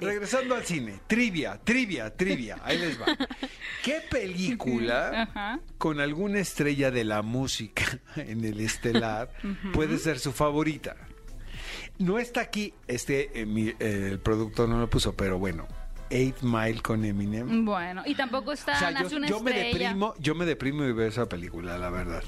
regresando, 0.00 0.54
al 0.54 0.64
cine. 0.64 1.00
Trivia, 1.06 1.58
trivia, 1.62 2.14
trivia. 2.16 2.58
Ahí 2.64 2.78
les 2.78 3.00
va. 3.00 3.06
¿Qué 3.84 4.00
película 4.10 5.22
Ajá. 5.22 5.60
con 5.78 6.00
alguna 6.00 6.38
estrella 6.40 6.90
de 6.90 7.04
la 7.04 7.22
música 7.22 7.84
en 8.16 8.44
el 8.44 8.60
estelar 8.60 9.30
puede 9.72 9.98
ser 9.98 10.18
su 10.18 10.32
favorita? 10.32 10.96
No 11.98 12.18
está 12.18 12.40
aquí, 12.42 12.72
este, 12.86 13.40
eh, 13.40 13.46
mi- 13.46 13.74
eh, 13.80 14.08
el 14.12 14.20
productor 14.20 14.68
no 14.68 14.78
lo 14.78 14.88
puso, 14.88 15.14
pero 15.14 15.38
bueno. 15.38 15.66
Eight 16.10 16.40
Mile 16.40 16.80
con 16.80 17.04
Eminem. 17.04 17.66
Bueno, 17.66 18.02
y 18.06 18.14
tampoco 18.14 18.52
está 18.52 18.72
O 18.72 18.78
sea, 18.78 19.02
yo, 19.06 19.16
una 19.16 19.28
yo 19.28 19.40
me 19.40 19.52
deprimo, 19.52 20.14
yo 20.18 20.34
me 20.34 20.46
deprimo 20.46 20.84
y 20.84 20.92
veo 20.92 21.06
esa 21.08 21.28
película, 21.28 21.76
la 21.76 21.90
verdad. 21.90 22.22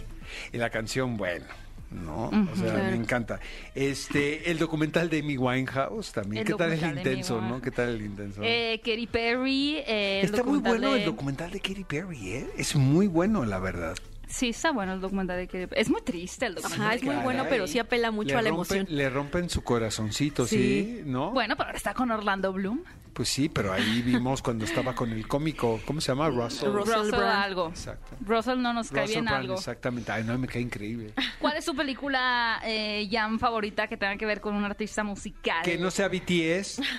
Y 0.53 0.59
la 0.59 0.69
canción, 0.69 1.17
bueno, 1.17 1.47
¿no? 1.91 2.27
O 2.29 2.57
sea, 2.57 2.73
Claro. 2.73 2.85
me 2.91 2.95
encanta. 2.97 3.41
Este, 3.75 4.51
el 4.51 4.59
documental 4.59 5.09
de 5.11 5.21
Amy 5.21 5.37
Winehouse 5.37 6.13
también. 6.13 6.41
El 6.43 6.47
¿Qué 6.47 6.55
tal 6.55 6.73
el 6.73 6.83
intenso, 6.99 7.41
no? 7.41 7.61
¿Qué 7.61 7.71
tal 7.71 7.89
el 7.91 8.03
intenso? 8.03 8.41
Eh, 8.45 8.81
Katy 8.85 9.07
Perry. 9.07 9.77
eh, 9.87 10.21
Está 10.23 10.43
muy 10.45 10.59
bueno 10.59 10.93
de- 10.93 11.01
el 11.01 11.05
documental 11.07 11.51
de 11.51 11.61
Katy 11.61 11.85
Perry, 11.85 12.29
¿eh? 12.33 12.47
Es 12.57 12.77
muy 12.77 13.07
bueno, 13.07 13.45
la 13.45 13.59
verdad. 13.59 13.97
Sí, 14.29 14.51
está 14.51 14.71
bueno 14.71 14.93
el 14.93 15.01
documental 15.01 15.37
de 15.39 15.49
Katy 15.49 15.67
Perry. 15.67 15.81
Es 15.81 15.91
muy 15.91 16.03
triste 16.03 16.47
el 16.47 16.55
documental. 16.55 16.87
Ajá, 16.87 16.95
es 16.95 17.03
muy 17.03 17.17
bueno, 17.17 17.47
pero 17.49 17.67
sí 17.67 17.81
apela 17.81 18.13
mucho 18.13 18.35
le 18.35 18.39
a 18.39 18.43
la 18.43 18.51
rompen- 18.51 18.55
emoción. 18.55 18.87
Le 18.89 19.11
rompen 19.11 19.51
su 19.51 19.63
corazoncito, 19.65 20.47
¿sí? 20.47 20.57
Sí. 20.57 21.03
¿No? 21.05 21.33
Bueno, 21.33 21.57
pero 21.57 21.67
ahora 21.69 21.77
está 21.77 21.95
con 21.95 22.11
Orlando 22.13 22.53
Bloom. 22.53 22.81
Pues 23.13 23.29
sí, 23.29 23.49
pero 23.49 23.73
ahí 23.73 24.03
vimos 24.03 24.41
cuando 24.41 24.65
estaba 24.65 24.95
con 24.95 25.11
el 25.13 25.27
cómico, 25.29 25.81
¿cómo 25.85 26.01
se 26.01 26.13
llama? 26.13 26.29
Russell. 26.31 26.69
Russell 26.71 26.95
Russell, 27.11 27.21
algo. 27.23 27.69
Exacto. 27.69 28.17
Russell 28.21 28.59
no 28.61 28.73
nos 28.73 28.91
cae 28.91 29.07
bien 29.09 29.25
Brand, 29.25 29.41
algo. 29.43 29.55
exactamente. 29.55 30.13
Ay, 30.13 30.25
no, 30.25 30.39
me 30.39 30.47
cae 30.47 30.63
increíble. 30.63 31.13
¿Cuál 31.41 31.57
es 31.57 31.65
su 31.65 31.75
película, 31.75 32.61
eh, 32.65 33.09
Jan, 33.11 33.39
favorita 33.39 33.89
que 33.89 33.97
tenga 33.97 34.17
que 34.17 34.27
ver 34.27 34.41
con 34.41 34.55
un 34.55 34.65
artista 34.65 35.03
musical? 35.05 35.63
Que 35.63 35.77
no 35.77 35.91
sea 35.91 36.09
BTS. 36.09 36.81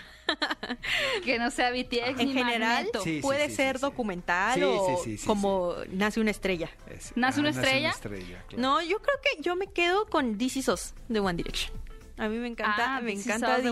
Que 1.26 1.38
no 1.40 1.52
sea 1.52 1.72
BTS 1.72 2.20
En 2.22 2.32
general, 2.34 2.60
Magneto. 2.86 3.02
Sí, 3.04 3.16
sí, 3.18 3.22
puede 3.22 3.50
sí, 3.50 3.56
ser 3.56 3.80
documental 3.80 4.54
Sí, 4.56 4.64
o 4.64 4.86
sí, 4.98 5.04
sí, 5.04 5.18
sí, 5.18 5.28
como 5.28 5.74
Nace 5.90 6.22
una 6.22 6.32
estrella. 6.32 6.70
Es- 6.90 7.12
¿Nace 7.16 7.42
una 7.42 7.50
estrella? 7.50 7.90
estrella, 7.90 8.42
claro. 8.48 8.62
No, 8.62 8.82
yo 8.82 9.00
creo 9.02 9.16
que 9.22 9.42
yo 9.42 9.56
me 9.58 9.68
quedo 9.68 10.06
con 10.06 10.38
This 10.38 10.58
Is 10.58 10.68
Us 10.70 10.94
de 11.10 11.20
One 11.20 11.34
Direction. 11.36 11.76
A 12.18 12.30
mí 12.30 12.38
me 12.38 12.48
encanta, 12.48 12.98
Ah, 12.98 13.02
me 13.02 13.12
This 13.12 13.22
Is 13.22 13.26
encanta 13.26 13.58
Us 13.58 13.64
de 13.64 13.72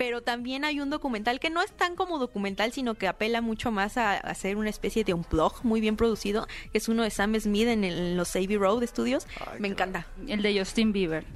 Pero 0.00 0.22
también 0.22 0.64
hay 0.64 0.80
un 0.80 0.88
documental 0.88 1.40
que 1.40 1.50
no 1.50 1.60
es 1.60 1.72
tan 1.72 1.94
como 1.94 2.18
documental, 2.18 2.72
sino 2.72 2.94
que 2.94 3.06
apela 3.06 3.42
mucho 3.42 3.70
más 3.70 3.98
a, 3.98 4.12
a 4.12 4.16
hacer 4.16 4.56
una 4.56 4.70
especie 4.70 5.04
de 5.04 5.12
un 5.12 5.26
blog 5.30 5.62
muy 5.62 5.82
bien 5.82 5.96
producido, 5.96 6.46
que 6.72 6.78
es 6.78 6.88
uno 6.88 7.02
de 7.02 7.10
Sam 7.10 7.38
Smith 7.38 7.68
en, 7.68 7.84
el- 7.84 7.98
en 7.98 8.16
los 8.16 8.34
Abbey 8.34 8.56
Road 8.56 8.86
Studios. 8.86 9.26
Ay, 9.52 9.60
me 9.60 9.68
encanta. 9.68 10.06
El 10.26 10.40
de 10.40 10.58
Justin 10.58 10.92
Bieber. 10.92 11.26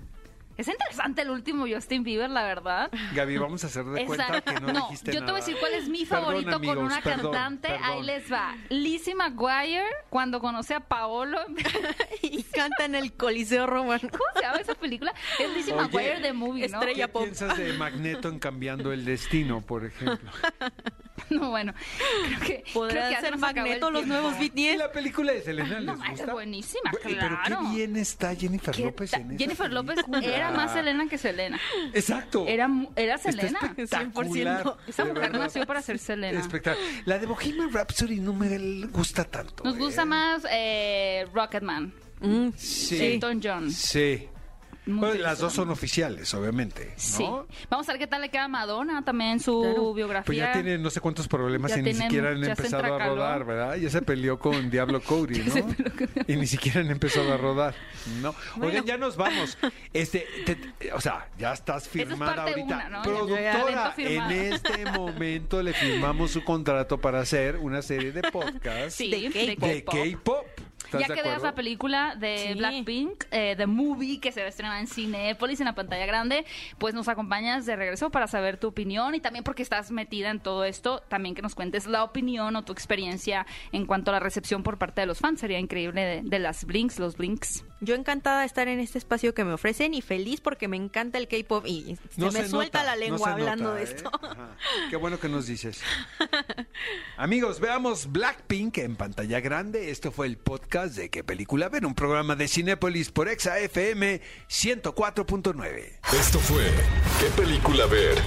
Es 0.56 0.68
interesante 0.68 1.22
el 1.22 1.30
último 1.30 1.66
Justin 1.68 2.04
Bieber, 2.04 2.30
la 2.30 2.44
verdad. 2.44 2.90
Gaby, 3.14 3.38
vamos 3.38 3.64
a 3.64 3.66
hacer 3.66 3.84
de 3.86 4.04
cuenta 4.06 4.40
que 4.40 4.60
no, 4.60 4.72
dijiste 4.72 5.12
yo 5.12 5.18
te 5.24 5.32
voy 5.32 5.40
a 5.40 5.44
decir 5.44 5.56
cuál 5.58 5.74
es 5.74 5.88
mi 5.88 6.04
Perdón, 6.04 6.24
favorito 6.24 6.60
con 6.62 6.78
una 6.78 7.00
perdón, 7.00 7.32
cantante. 7.32 7.68
Ahí 7.82 8.02
les 8.02 8.32
va. 8.32 8.54
Lizzie 8.68 9.14
McGuire, 9.14 9.84
cuando 10.10 10.38
conoce 10.40 10.74
a 10.74 10.80
Paolo. 10.80 11.38
y 12.22 12.42
canta 12.44 12.84
en 12.84 12.94
el 12.94 13.12
Coliseo 13.14 13.66
Romano. 13.66 14.08
¿Cómo 14.10 14.24
se 14.36 14.42
llama 14.42 14.58
esa 14.58 14.74
película? 14.74 15.12
Es 15.40 15.50
Lizzie 15.54 15.72
Oye, 15.74 15.82
McGuire 15.82 16.20
de 16.20 16.32
Movie, 16.32 16.68
¿no? 16.68 16.78
estrella 16.78 17.06
¿Qué 17.06 17.12
pop. 17.12 17.22
piensas 17.24 17.56
de 17.58 17.72
Magneto 17.78 18.28
en 18.28 18.38
cambiando 18.38 18.92
el 18.92 19.04
destino, 19.04 19.60
por 19.60 19.84
ejemplo? 19.84 20.30
No, 21.30 21.50
bueno, 21.50 21.72
creo 22.26 22.40
que 22.40 22.62
creo 22.62 22.74
¿Podrán 22.74 23.08
que 23.08 23.14
ya 23.14 23.20
se 23.20 23.26
ser 23.28 23.38
Magneto 23.38 23.90
los 23.90 24.04
nuevos 24.06 24.34
¿Y 24.40 24.50
BTS? 24.50 24.78
la 24.78 24.92
película 24.92 25.32
de 25.32 25.40
Selena 25.42 25.80
les 25.80 25.84
No, 25.86 26.04
es 26.12 26.26
buenísima, 26.26 26.90
Bu- 26.90 26.98
Pero 27.02 27.18
claro. 27.18 27.58
qué 27.62 27.76
bien 27.76 27.96
está 27.96 28.34
Jennifer 28.34 28.74
¿Qué 28.74 28.82
López 28.84 29.12
en 29.14 29.30
esa 29.30 29.38
Jennifer 29.38 29.72
López 29.72 29.94
película. 30.04 30.20
Era 30.48 30.56
más 30.56 30.72
Selena 30.72 31.08
que 31.08 31.18
Selena. 31.18 31.60
Exacto. 31.92 32.44
Era, 32.46 32.68
mu- 32.68 32.90
era 32.96 33.14
Está 33.16 33.32
Selena. 33.32 33.58
espectacular, 33.62 34.64
100%. 34.64 34.76
Esa 34.86 35.04
mujer 35.04 35.22
verdad. 35.22 35.38
nació 35.40 35.66
para 35.66 35.82
ser 35.82 35.98
Selena. 35.98 36.40
Espectacular. 36.40 36.88
La 37.04 37.18
de 37.18 37.26
Bohemian 37.26 37.72
Rhapsody 37.72 38.20
no 38.20 38.32
me 38.32 38.86
gusta 38.88 39.24
tanto. 39.24 39.64
Nos 39.64 39.76
gusta 39.76 40.02
¿eh? 40.02 40.06
más 40.06 40.46
eh, 40.50 41.26
Rocketman, 41.32 41.92
Mm, 42.20 42.50
Sí. 42.56 43.04
Elton 43.04 43.40
John. 43.42 43.70
Sí. 43.70 44.28
Bueno, 44.86 45.14
las 45.14 45.38
dos 45.38 45.52
son 45.52 45.70
oficiales, 45.70 46.32
obviamente. 46.34 46.86
¿no? 46.86 46.92
Sí. 46.96 47.24
Vamos 47.70 47.88
a 47.88 47.92
ver 47.92 47.98
qué 48.00 48.06
tal 48.06 48.20
le 48.20 48.28
queda 48.28 48.44
a 48.44 48.48
Madonna 48.48 49.02
también 49.02 49.30
en 49.30 49.40
su 49.40 49.60
Claro. 49.62 49.94
biografía. 49.94 50.24
Pues 50.26 50.38
ya 50.38 50.52
tiene 50.52 50.76
no 50.78 50.90
sé 50.90 51.00
cuántos 51.00 51.26
problemas 51.26 51.70
Ya 51.70 51.78
y 51.78 51.82
ni 51.82 51.94
siquiera 51.94 52.30
han 52.30 52.44
empezado 52.44 52.94
a 52.94 52.98
rodar, 52.98 53.44
¿verdad? 53.44 53.76
Ya 53.76 53.88
se 53.90 54.02
peleó 54.02 54.38
con 54.38 54.70
Diablo 54.70 55.00
Cody, 55.00 55.38
¿no? 55.38 55.54
y 56.26 56.36
ni 56.36 56.46
siquiera 56.46 56.80
han 56.80 56.90
empezado 56.90 57.32
a 57.32 57.36
rodar, 57.38 57.74
¿no? 58.20 58.34
Oigan, 58.60 58.84
ya 58.84 58.98
nos 58.98 59.16
vamos. 59.16 59.56
Este, 59.94 60.26
te- 60.44 60.56
te- 60.56 60.92
o 60.92 61.00
sea, 61.00 61.28
ya 61.38 61.52
estás 61.52 61.88
firmada 61.88 62.42
ahorita. 62.42 62.62
una, 62.64 62.88
¿no? 62.88 63.02
Productora, 63.02 63.94
en 63.96 64.30
este 64.32 64.84
momento 64.96 65.62
le 65.62 65.72
firmamos 65.72 66.32
su 66.32 66.42
contrato 66.44 66.98
para 66.98 67.20
hacer 67.20 67.56
una 67.56 67.80
serie 67.80 68.10
de 68.12 68.22
podcasts 68.22 68.94
Sí, 68.96 69.08
de 69.10 69.84
K-pop. 69.86 70.44
K-pop. 70.98 71.02
¿Estás 71.02 71.08
Ya 71.08 71.14
de 71.14 71.22
que 71.22 71.28
veas 71.28 71.42
la 71.42 71.54
película 71.54 72.14
de 72.16 72.38
Sí. 72.48 72.54
Blackpink, 72.54 73.24
eh, 73.30 73.54
The 73.56 73.66
Movie, 73.66 74.20
que 74.20 74.32
se 74.32 74.40
va 74.40 74.46
a 74.46 74.48
estrenar 74.48 74.80
en 74.80 74.86
Cinepolis 74.86 75.60
en 75.60 75.66
la 75.66 75.74
pantalla 75.74 76.06
grande, 76.06 76.44
pues 76.78 76.94
nos 76.94 77.08
acompañas 77.08 77.66
de 77.66 77.76
regreso 77.76 78.10
para 78.10 78.26
saber 78.26 78.56
tu 78.58 78.68
opinión 78.68 79.14
y 79.14 79.20
también 79.20 79.44
porque 79.44 79.62
estás 79.62 79.90
metida 79.90 80.30
en 80.30 80.40
todo 80.40 80.64
esto, 80.64 81.00
también 81.08 81.34
que 81.34 81.42
nos 81.42 81.54
cuentes 81.54 81.86
la 81.86 82.04
opinión 82.04 82.56
o 82.56 82.64
tu 82.64 82.72
experiencia 82.72 83.46
en 83.72 83.86
cuanto 83.86 84.10
a 84.10 84.14
la 84.14 84.20
recepción 84.20 84.62
por 84.62 84.78
parte 84.78 85.00
de 85.00 85.06
los 85.06 85.18
fans. 85.18 85.40
Sería 85.40 85.58
increíble 85.58 86.02
de, 86.04 86.22
de 86.22 86.38
las 86.38 86.64
Blinks, 86.64 86.98
los 86.98 87.16
Blinks. 87.16 87.64
Yo 87.80 87.94
encantada 87.94 88.40
de 88.40 88.46
estar 88.46 88.68
en 88.68 88.80
este 88.80 88.98
espacio 88.98 89.34
que 89.34 89.44
me 89.44 89.52
ofrecen 89.52 89.94
y 89.94 90.00
feliz 90.00 90.40
porque 90.40 90.68
me 90.68 90.76
encanta 90.76 91.18
el 91.18 91.28
K-pop 91.28 91.66
y 91.66 91.98
No 92.16 92.30
se 92.30 92.42
me 92.42 92.48
suelta 92.48 92.78
nota, 92.80 92.90
la 92.90 92.94
no 92.94 93.00
lengua 93.00 93.32
hablando 93.32 93.64
nota, 93.64 93.76
de 93.76 93.82
¿eh? 93.82 93.84
esto. 93.84 94.10
Ajá. 94.22 94.56
Qué 94.90 94.96
bueno 94.96 95.18
que 95.18 95.28
nos 95.28 95.46
dices. 95.46 95.80
Amigos, 97.16 97.60
veamos 97.60 98.10
Blackpink 98.10 98.78
en 98.78 98.96
pantalla 98.96 99.40
grande. 99.40 99.90
Esto 99.90 100.12
fue 100.12 100.26
el 100.26 100.38
podcast 100.38 100.96
de 100.96 101.10
¿Qué 101.10 101.24
película 101.24 101.68
ver? 101.68 101.84
Un 101.84 101.94
programa 101.94 102.36
de 102.36 102.48
Cinépolis 102.48 103.10
por 103.10 103.28
Exa 103.28 103.58
FM 103.58 104.20
104.9. 104.48 105.98
Esto 106.18 106.38
fue 106.38 106.64
¿Qué 107.20 107.26
película 107.42 107.86
ver? 107.86 108.18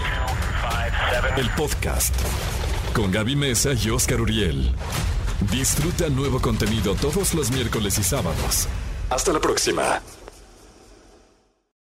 El 1.37 1.49
podcast 1.51 2.13
con 2.93 3.11
Gaby 3.11 3.35
Mesa 3.35 3.73
y 3.73 3.89
Oscar 3.89 4.21
Uriel. 4.21 4.71
Disfruta 5.51 6.09
nuevo 6.09 6.41
contenido 6.41 6.95
todos 6.95 7.33
los 7.33 7.51
miércoles 7.51 7.97
y 7.99 8.03
sábados. 8.03 8.67
Hasta 9.09 9.31
la 9.31 9.39
próxima. 9.39 10.01